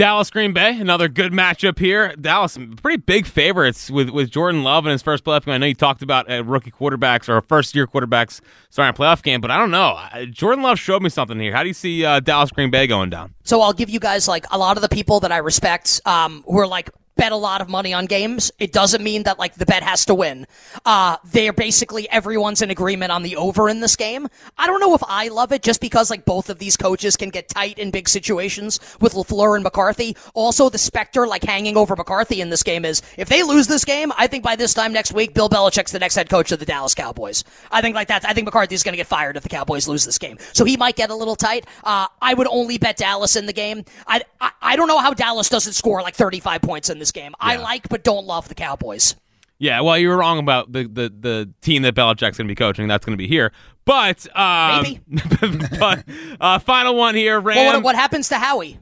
Dallas 0.00 0.30
Green 0.30 0.54
Bay, 0.54 0.80
another 0.80 1.08
good 1.08 1.30
matchup 1.30 1.78
here. 1.78 2.16
Dallas, 2.16 2.56
pretty 2.80 2.96
big 2.96 3.26
favorites 3.26 3.90
with, 3.90 4.08
with 4.08 4.30
Jordan 4.30 4.62
Love 4.62 4.86
in 4.86 4.92
his 4.92 5.02
first 5.02 5.24
playoff 5.24 5.44
game. 5.44 5.52
I 5.52 5.58
know 5.58 5.66
you 5.66 5.74
talked 5.74 6.00
about 6.00 6.30
uh, 6.30 6.42
rookie 6.42 6.70
quarterbacks 6.70 7.28
or 7.28 7.42
first 7.42 7.74
year 7.74 7.86
quarterbacks 7.86 8.40
starting 8.70 8.94
a 8.94 8.98
playoff 8.98 9.22
game, 9.22 9.42
but 9.42 9.50
I 9.50 9.58
don't 9.58 9.70
know. 9.70 10.00
Jordan 10.30 10.62
Love 10.62 10.78
showed 10.78 11.02
me 11.02 11.10
something 11.10 11.38
here. 11.38 11.54
How 11.54 11.62
do 11.62 11.68
you 11.68 11.74
see 11.74 12.02
uh, 12.02 12.20
Dallas 12.20 12.50
Green 12.50 12.70
Bay 12.70 12.86
going 12.86 13.10
down? 13.10 13.34
So 13.44 13.60
I'll 13.60 13.74
give 13.74 13.90
you 13.90 14.00
guys 14.00 14.26
like 14.26 14.46
a 14.50 14.56
lot 14.56 14.78
of 14.78 14.80
the 14.80 14.88
people 14.88 15.20
that 15.20 15.32
I 15.32 15.36
respect, 15.36 16.00
um, 16.06 16.44
who 16.46 16.58
are 16.58 16.66
like 16.66 16.88
bet 17.20 17.32
a 17.32 17.36
lot 17.36 17.60
of 17.60 17.68
money 17.68 17.92
on 17.92 18.06
games. 18.06 18.50
It 18.58 18.72
doesn't 18.72 19.04
mean 19.04 19.24
that 19.24 19.38
like 19.38 19.54
the 19.56 19.66
bet 19.66 19.82
has 19.82 20.06
to 20.06 20.14
win. 20.14 20.46
Uh, 20.86 21.18
they're 21.22 21.52
basically 21.52 22.08
everyone's 22.08 22.62
in 22.62 22.70
agreement 22.70 23.12
on 23.12 23.22
the 23.22 23.36
over 23.36 23.68
in 23.68 23.80
this 23.80 23.94
game. 23.94 24.26
I 24.56 24.66
don't 24.66 24.80
know 24.80 24.94
if 24.94 25.02
I 25.06 25.28
love 25.28 25.52
it 25.52 25.62
just 25.62 25.82
because 25.82 26.08
like 26.08 26.24
both 26.24 26.48
of 26.48 26.58
these 26.58 26.78
coaches 26.78 27.18
can 27.18 27.28
get 27.28 27.50
tight 27.50 27.78
in 27.78 27.90
big 27.90 28.08
situations 28.08 28.80
with 29.02 29.12
LaFleur 29.12 29.54
and 29.54 29.62
McCarthy. 29.62 30.16
Also, 30.32 30.70
the 30.70 30.78
specter 30.78 31.26
like 31.26 31.44
hanging 31.44 31.76
over 31.76 31.94
McCarthy 31.94 32.40
in 32.40 32.48
this 32.48 32.62
game 32.62 32.86
is 32.86 33.02
if 33.18 33.28
they 33.28 33.42
lose 33.42 33.66
this 33.66 33.84
game, 33.84 34.12
I 34.16 34.26
think 34.26 34.42
by 34.42 34.56
this 34.56 34.72
time 34.72 34.94
next 34.94 35.12
week, 35.12 35.34
Bill 35.34 35.50
Belichick's 35.50 35.92
the 35.92 35.98
next 35.98 36.14
head 36.14 36.30
coach 36.30 36.52
of 36.52 36.58
the 36.58 36.64
Dallas 36.64 36.94
Cowboys. 36.94 37.44
I 37.70 37.82
think 37.82 37.94
like 37.94 38.08
that. 38.08 38.24
I 38.24 38.32
think 38.32 38.46
McCarthy's 38.46 38.82
going 38.82 38.94
to 38.94 38.96
get 38.96 39.08
fired 39.08 39.36
if 39.36 39.42
the 39.42 39.50
Cowboys 39.50 39.86
lose 39.86 40.06
this 40.06 40.16
game. 40.16 40.38
So 40.54 40.64
he 40.64 40.78
might 40.78 40.96
get 40.96 41.10
a 41.10 41.14
little 41.14 41.36
tight. 41.36 41.66
Uh, 41.84 42.06
I 42.22 42.32
would 42.32 42.46
only 42.46 42.78
bet 42.78 42.96
Dallas 42.96 43.36
in 43.36 43.44
the 43.44 43.52
game. 43.52 43.84
I, 44.06 44.22
I 44.40 44.52
I 44.62 44.76
don't 44.76 44.86
know 44.86 44.98
how 44.98 45.12
Dallas 45.14 45.48
doesn't 45.48 45.72
score 45.72 46.00
like 46.00 46.14
35 46.14 46.62
points 46.62 46.90
in 46.90 47.00
this 47.00 47.09
game. 47.12 47.34
I 47.40 47.56
like 47.56 47.88
but 47.88 48.04
don't 48.04 48.26
love 48.26 48.48
the 48.48 48.54
Cowboys. 48.54 49.16
Yeah, 49.58 49.82
well, 49.82 49.98
you 49.98 50.08
were 50.08 50.16
wrong 50.16 50.38
about 50.38 50.72
the, 50.72 50.84
the, 50.84 51.12
the 51.20 51.50
team 51.60 51.82
that 51.82 51.94
Belichick's 51.94 52.38
going 52.38 52.48
to 52.48 52.50
be 52.50 52.54
coaching. 52.54 52.88
That's 52.88 53.04
going 53.04 53.12
to 53.12 53.22
be 53.22 53.28
here. 53.28 53.52
But, 53.84 54.26
um, 54.34 54.82
Maybe. 54.82 55.00
but 55.78 56.04
uh, 56.40 56.58
final 56.60 56.94
one 56.94 57.14
here, 57.14 57.38
Rams. 57.38 57.58
Well, 57.58 57.74
what, 57.74 57.82
what 57.82 57.94
happens 57.94 58.30
to 58.30 58.38
Howie? 58.38 58.78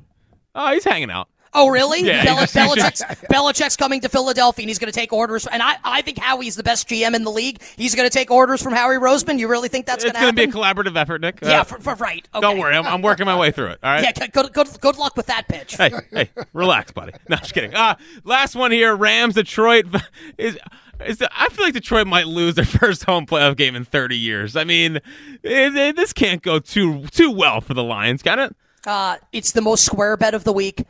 Oh, 0.55 0.73
he's 0.73 0.85
hanging 0.85 1.11
out. 1.11 1.29
Oh, 1.55 1.69
really? 1.69 2.03
Yeah, 2.03 2.25
Bel- 2.25 2.37
Belichick's, 2.47 3.03
Belichick's 3.33 3.77
coming 3.77 4.01
to 4.03 4.09
Philadelphia 4.09 4.63
and 4.65 4.71
he's 4.71 4.79
going 4.79 4.93
to 4.93 4.99
take 4.99 5.13
orders. 5.13 5.47
And 5.47 5.63
I, 5.63 5.77
I 5.85 6.03
think 6.03 6.19
Howie's 6.19 6.57
the 6.57 6.63
best 6.63 6.89
GM 6.89 7.15
in 7.15 7.25
the 7.25 7.31
league. 7.31 7.61
He's 7.77 7.95
going 7.95 8.09
to 8.09 8.13
take 8.13 8.31
orders 8.31 8.63
from 8.63 8.73
Howie 8.75 8.97
Roseman. 8.97 9.39
You 9.39 9.49
really 9.49 9.69
think 9.69 9.87
that's 9.87 10.05
going 10.05 10.13
to 10.15 10.19
happen? 10.19 10.39
It's 10.39 10.53
going 10.53 10.53
to 10.53 10.59
be 10.59 10.59
a 10.59 10.93
collaborative 10.93 10.97
effort, 11.01 11.21
Nick. 11.21 11.39
yeah, 11.43 11.61
Uh, 11.61 11.65
for, 11.65 11.79
for, 11.81 11.95
right. 11.97 12.27
Okay. 12.35 12.41
Don't 12.41 12.59
worry, 12.59 12.77
I'm, 12.77 12.87
I'm 12.87 13.03
working 13.03 13.27
my 13.27 13.37
way 13.39 13.51
through 13.51 13.69
it. 13.69 13.79
All 13.83 13.91
right. 13.93 14.03
Yeah, 14.05 14.13
good, 14.13 14.33
good, 14.33 14.53
good, 14.53 14.81
good 14.81 14.99
luck 14.99 15.17
with 15.17 15.27
that 15.27 15.49
pitch. 15.49 15.77
hey, 15.77 15.91
hey, 16.13 16.31
relax, 16.53 16.93
buddy. 16.93 17.13
No, 17.29 17.37
just 17.37 17.55
kidding. 17.55 17.75
Uh, 17.75 17.95
last 18.25 18.55
one 18.55 18.71
here. 18.71 18.95
Rams, 18.95 19.35
Detroit 19.35 19.87
is. 20.39 20.59
Is 21.07 21.19
the, 21.19 21.31
I 21.33 21.49
feel 21.51 21.65
like 21.65 21.75
Detroit 21.75 22.09
might 22.09 22.27
lose 22.27 22.57
their 22.57 22.65
first 22.65 23.05
home 23.05 23.25
playoff 23.25 23.57
game 23.57 23.77
in 23.77 23.85
30 23.85 24.19
years. 24.19 24.57
I 24.57 24.65
mean, 24.65 24.97
it, 24.97 25.77
it- 25.77 25.95
this 25.95 26.13
can't 26.13 26.43
go 26.43 26.59
too 26.59 27.07
too 27.13 27.31
well 27.31 27.61
for 27.61 27.73
the 27.73 27.85
Lions, 27.85 28.21
can 28.21 28.41
it? 28.41 28.57
Uh, 28.85 29.17
it's 29.33 29.53
the 29.53 29.61
most 29.63 29.85
square 29.85 30.17
bet 30.17 30.35
of 30.35 30.43
the 30.43 30.53
week. 30.53 30.85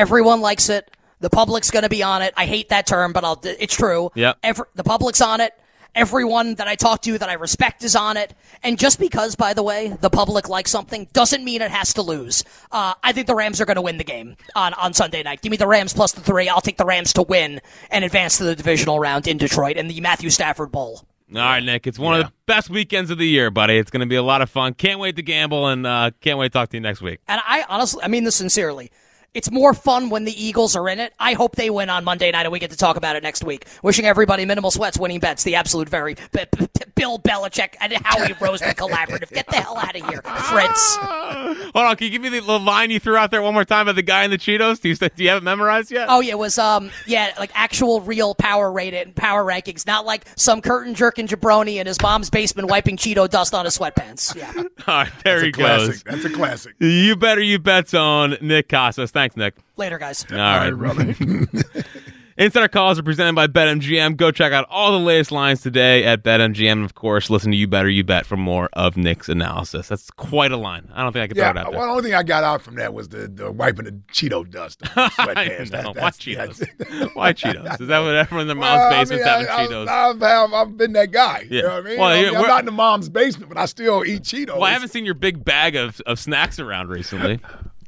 Everyone 0.00 0.40
likes 0.40 0.70
it. 0.70 0.90
The 1.18 1.28
public's 1.28 1.70
going 1.70 1.82
to 1.82 1.90
be 1.90 2.02
on 2.02 2.22
it. 2.22 2.32
I 2.34 2.46
hate 2.46 2.70
that 2.70 2.86
term, 2.86 3.12
but 3.12 3.22
I'll, 3.22 3.38
it's 3.44 3.74
true. 3.74 4.10
Yep. 4.14 4.38
Every, 4.42 4.64
the 4.74 4.82
public's 4.82 5.20
on 5.20 5.42
it. 5.42 5.52
Everyone 5.94 6.54
that 6.54 6.66
I 6.66 6.74
talk 6.74 7.02
to 7.02 7.18
that 7.18 7.28
I 7.28 7.34
respect 7.34 7.84
is 7.84 7.94
on 7.94 8.16
it. 8.16 8.32
And 8.62 8.78
just 8.78 8.98
because, 8.98 9.36
by 9.36 9.52
the 9.52 9.62
way, 9.62 9.88
the 10.00 10.08
public 10.08 10.48
likes 10.48 10.70
something 10.70 11.06
doesn't 11.12 11.44
mean 11.44 11.60
it 11.60 11.70
has 11.70 11.92
to 11.94 12.02
lose. 12.02 12.44
Uh, 12.72 12.94
I 13.02 13.12
think 13.12 13.26
the 13.26 13.34
Rams 13.34 13.60
are 13.60 13.66
going 13.66 13.76
to 13.76 13.82
win 13.82 13.98
the 13.98 14.04
game 14.04 14.36
on, 14.56 14.72
on 14.72 14.94
Sunday 14.94 15.22
night. 15.22 15.42
Give 15.42 15.50
me 15.50 15.58
the 15.58 15.66
Rams 15.66 15.92
plus 15.92 16.12
the 16.12 16.22
three. 16.22 16.48
I'll 16.48 16.62
take 16.62 16.78
the 16.78 16.86
Rams 16.86 17.12
to 17.14 17.22
win 17.22 17.60
and 17.90 18.02
advance 18.02 18.38
to 18.38 18.44
the 18.44 18.56
divisional 18.56 18.98
round 18.98 19.28
in 19.28 19.36
Detroit 19.36 19.76
in 19.76 19.88
the 19.88 20.00
Matthew 20.00 20.30
Stafford 20.30 20.72
Bowl. 20.72 21.04
All 21.34 21.40
right, 21.40 21.62
Nick. 21.62 21.86
It's 21.86 21.98
one 21.98 22.18
of 22.18 22.24
the 22.24 22.32
best 22.46 22.70
weekends 22.70 23.10
of 23.10 23.18
the 23.18 23.28
year, 23.28 23.50
buddy. 23.50 23.76
It's 23.76 23.90
going 23.90 24.00
to 24.00 24.06
be 24.06 24.16
a 24.16 24.22
lot 24.22 24.40
of 24.40 24.48
fun. 24.48 24.72
Can't 24.72 24.98
wait 24.98 25.16
to 25.16 25.22
gamble, 25.22 25.66
and 25.66 25.86
uh, 25.86 26.10
can't 26.22 26.38
wait 26.38 26.48
to 26.48 26.52
talk 26.58 26.70
to 26.70 26.76
you 26.78 26.80
next 26.80 27.02
week. 27.02 27.20
And 27.28 27.40
I 27.46 27.66
honestly, 27.68 28.02
I 28.02 28.08
mean 28.08 28.24
this 28.24 28.36
sincerely. 28.36 28.90
It's 29.32 29.48
more 29.48 29.74
fun 29.74 30.10
when 30.10 30.24
the 30.24 30.32
Eagles 30.44 30.74
are 30.74 30.88
in 30.88 30.98
it. 30.98 31.12
I 31.18 31.34
hope 31.34 31.54
they 31.54 31.70
win 31.70 31.88
on 31.88 32.02
Monday 32.02 32.32
night 32.32 32.46
and 32.46 32.52
we 32.52 32.58
get 32.58 32.72
to 32.72 32.76
talk 32.76 32.96
about 32.96 33.14
it 33.14 33.22
next 33.22 33.44
week. 33.44 33.64
Wishing 33.80 34.04
everybody 34.04 34.44
minimal 34.44 34.72
sweats, 34.72 34.98
winning 34.98 35.20
bets, 35.20 35.44
the 35.44 35.54
absolute 35.54 35.88
very 35.88 36.14
B- 36.32 36.40
B- 36.58 36.66
Bill 36.96 37.16
Belichick 37.20 37.74
and 37.80 37.92
Howie 37.92 38.34
Roseman 38.34 38.74
collaborative. 38.74 39.30
Get 39.32 39.46
the 39.46 39.56
hell 39.56 39.78
out 39.78 39.94
of 39.94 40.04
here, 40.08 40.20
Fritz. 40.22 40.96
Hold 41.00 41.76
on, 41.76 41.94
can 41.96 42.06
you 42.06 42.10
give 42.10 42.22
me 42.22 42.28
the 42.28 42.40
little 42.40 42.58
line 42.60 42.90
you 42.90 42.98
threw 42.98 43.16
out 43.16 43.30
there 43.30 43.40
one 43.40 43.54
more 43.54 43.64
time 43.64 43.82
about 43.82 43.94
the 43.94 44.02
guy 44.02 44.24
in 44.24 44.32
the 44.32 44.36
Cheetos? 44.36 44.80
Do 44.80 44.88
you, 44.88 44.96
do 44.96 45.22
you 45.22 45.28
have 45.28 45.38
it 45.38 45.44
memorized 45.44 45.92
yet? 45.92 46.08
Oh 46.10 46.18
yeah, 46.20 46.32
it 46.32 46.38
was 46.38 46.58
um 46.58 46.90
yeah 47.06 47.32
like 47.38 47.52
actual 47.54 48.00
real 48.00 48.34
power 48.34 48.70
rated 48.72 49.06
and 49.06 49.14
power 49.14 49.44
rankings, 49.44 49.86
not 49.86 50.04
like 50.04 50.24
some 50.34 50.60
curtain 50.60 50.94
jerking 50.94 51.28
jabroni 51.28 51.76
in 51.76 51.86
his 51.86 52.02
mom's 52.02 52.30
basement 52.30 52.68
wiping 52.68 52.96
Cheeto 52.96 53.30
dust 53.30 53.54
on 53.54 53.64
his 53.64 53.78
sweatpants. 53.78 54.34
Yeah. 54.34 54.52
All 54.88 55.04
right, 55.04 55.12
there 55.22 55.40
That's 55.40 55.42
he 55.44 55.48
a 55.50 55.52
classic. 55.52 55.92
goes. 55.92 56.02
That's 56.02 56.24
a 56.24 56.30
classic. 56.30 56.74
You 56.80 57.14
better 57.14 57.40
you 57.40 57.60
bet 57.60 57.94
on 57.94 58.36
Nick 58.40 58.68
Kostos. 58.68 59.12
Thanks, 59.20 59.36
Nick. 59.36 59.54
Later, 59.76 59.98
guys. 59.98 60.24
All 60.30 60.38
right, 60.38 60.70
brother. 60.70 61.14
Insider 62.38 62.68
calls 62.68 62.98
are 62.98 63.02
presented 63.02 63.34
by 63.34 63.48
BetMGM. 63.48 64.16
Go 64.16 64.30
check 64.30 64.50
out 64.50 64.64
all 64.70 64.92
the 64.92 64.98
latest 65.04 65.30
lines 65.30 65.60
today 65.60 66.04
at 66.04 66.22
BetMGM. 66.22 66.72
And 66.72 66.84
of 66.86 66.94
course, 66.94 67.28
listen 67.28 67.50
to 67.50 67.56
You 67.58 67.66
Better 67.66 67.90
You 67.90 68.02
Bet 68.02 68.24
for 68.24 68.38
more 68.38 68.70
of 68.72 68.96
Nick's 68.96 69.28
analysis. 69.28 69.88
That's 69.88 70.10
quite 70.12 70.50
a 70.50 70.56
line. 70.56 70.88
I 70.94 71.02
don't 71.02 71.12
think 71.12 71.24
I 71.24 71.26
could 71.28 71.36
Yeah, 71.36 71.52
throw 71.52 71.60
it 71.60 71.66
out 71.66 71.72
well, 71.74 71.82
the 71.82 71.90
only 71.90 72.02
thing 72.04 72.14
I 72.14 72.22
got 72.22 72.42
out 72.42 72.62
from 72.62 72.76
that 72.76 72.94
was 72.94 73.10
the, 73.10 73.28
the 73.28 73.52
wiping 73.52 73.84
the 73.84 73.92
Cheeto 74.10 74.48
dust. 74.50 74.80
on 74.84 74.88
the 74.94 75.00
sweatpants. 75.10 75.74
I. 75.74 75.82
That- 75.82 75.96
Why 75.96 76.10
Cheetos? 76.12 77.14
Why 77.14 77.32
Cheetos? 77.34 77.78
Is 77.82 77.88
that 77.88 77.98
what 77.98 78.14
everyone 78.14 78.42
in 78.42 78.46
their 78.48 78.56
mom's 78.56 78.78
Well, 78.78 78.86
I 78.94 79.00
basement's 79.00 79.24
mean, 79.26 79.34
having 79.34 79.48
I, 79.48 79.66
Cheetos? 79.66 79.88
I, 79.88 80.08
I've, 80.08 80.22
I've, 80.22 80.52
I've 80.54 80.76
been 80.78 80.92
that 80.94 81.10
guy. 81.10 81.40
You 81.40 81.56
Yeah. 81.58 81.62
know 81.64 81.68
what 81.68 81.76
I 81.76 81.88
mean? 81.90 81.98
Well, 81.98 82.08
I 82.08 82.14
yeah, 82.20 82.26
mean, 82.30 82.36
I'm 82.36 82.46
not 82.46 82.60
in 82.60 82.66
the 82.66 82.72
mom's 82.72 83.10
basement, 83.10 83.50
but 83.50 83.58
I 83.58 83.66
still 83.66 84.02
eat 84.06 84.22
Cheetos. 84.22 84.54
well, 84.54 84.64
I 84.64 84.70
haven't 84.70 84.88
seen 84.88 85.04
your 85.04 85.12
big 85.14 85.44
bag 85.44 85.76
of, 85.76 86.00
of 86.06 86.18
snacks 86.18 86.58
around 86.58 86.88
recently. 86.88 87.38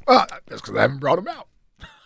Well, 0.07 0.25
that's 0.47 0.61
because 0.61 0.75
I 0.75 0.81
haven't 0.81 0.99
brought 0.99 1.17
them 1.17 1.27
out. 1.27 1.47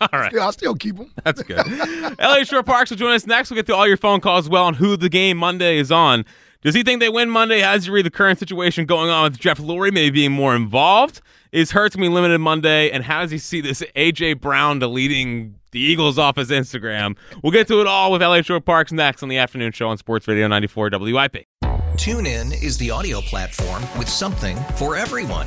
All 0.00 0.08
right. 0.12 0.30
Still, 0.30 0.42
I 0.42 0.50
still 0.50 0.74
keep 0.74 0.96
them. 0.96 1.12
That's 1.24 1.42
good. 1.42 1.58
Eliot 2.18 2.48
Shorr-Parks 2.48 2.90
will 2.90 2.96
join 2.96 3.12
us 3.14 3.26
next. 3.26 3.50
We'll 3.50 3.56
get 3.56 3.66
to 3.66 3.74
all 3.74 3.86
your 3.86 3.96
phone 3.96 4.20
calls 4.20 4.46
as 4.46 4.50
well 4.50 4.64
on 4.64 4.74
who 4.74 4.96
the 4.96 5.08
game 5.08 5.36
Monday 5.36 5.78
is 5.78 5.90
on. 5.90 6.24
Does 6.62 6.74
he 6.74 6.82
think 6.82 7.00
they 7.00 7.08
win 7.08 7.30
Monday? 7.30 7.60
How 7.60 7.74
does 7.74 7.84
he 7.84 7.90
read 7.90 8.04
the 8.06 8.10
current 8.10 8.38
situation 8.38 8.86
going 8.86 9.10
on 9.10 9.24
with 9.24 9.38
Jeff 9.38 9.58
Lurie 9.58 9.92
maybe 9.92 10.10
being 10.10 10.32
more 10.32 10.54
involved? 10.56 11.20
Is 11.52 11.70
Hurts 11.70 11.96
going 11.96 12.04
to 12.04 12.10
be 12.10 12.14
limited 12.14 12.38
Monday? 12.38 12.90
And 12.90 13.04
how 13.04 13.22
does 13.22 13.30
he 13.30 13.38
see 13.38 13.60
this 13.60 13.82
A.J. 13.94 14.34
Brown 14.34 14.80
deleting 14.80 15.54
the 15.70 15.80
Eagles 15.80 16.18
off 16.18 16.36
his 16.36 16.50
Instagram? 16.50 17.16
We'll 17.42 17.52
get 17.52 17.68
to 17.68 17.80
it 17.80 17.86
all 17.86 18.12
with 18.12 18.22
Eliot 18.22 18.46
Shorr-Parks 18.46 18.92
next 18.92 19.22
on 19.22 19.28
the 19.28 19.38
afternoon 19.38 19.72
show 19.72 19.88
on 19.88 19.98
Sports 19.98 20.26
Radio 20.28 20.46
94 20.48 20.90
WIP. 20.92 21.46
Tune 21.96 22.26
in 22.26 22.52
is 22.52 22.76
the 22.78 22.90
audio 22.90 23.20
platform 23.20 23.82
with 23.98 24.08
something 24.08 24.56
for 24.76 24.94
everyone. 24.96 25.46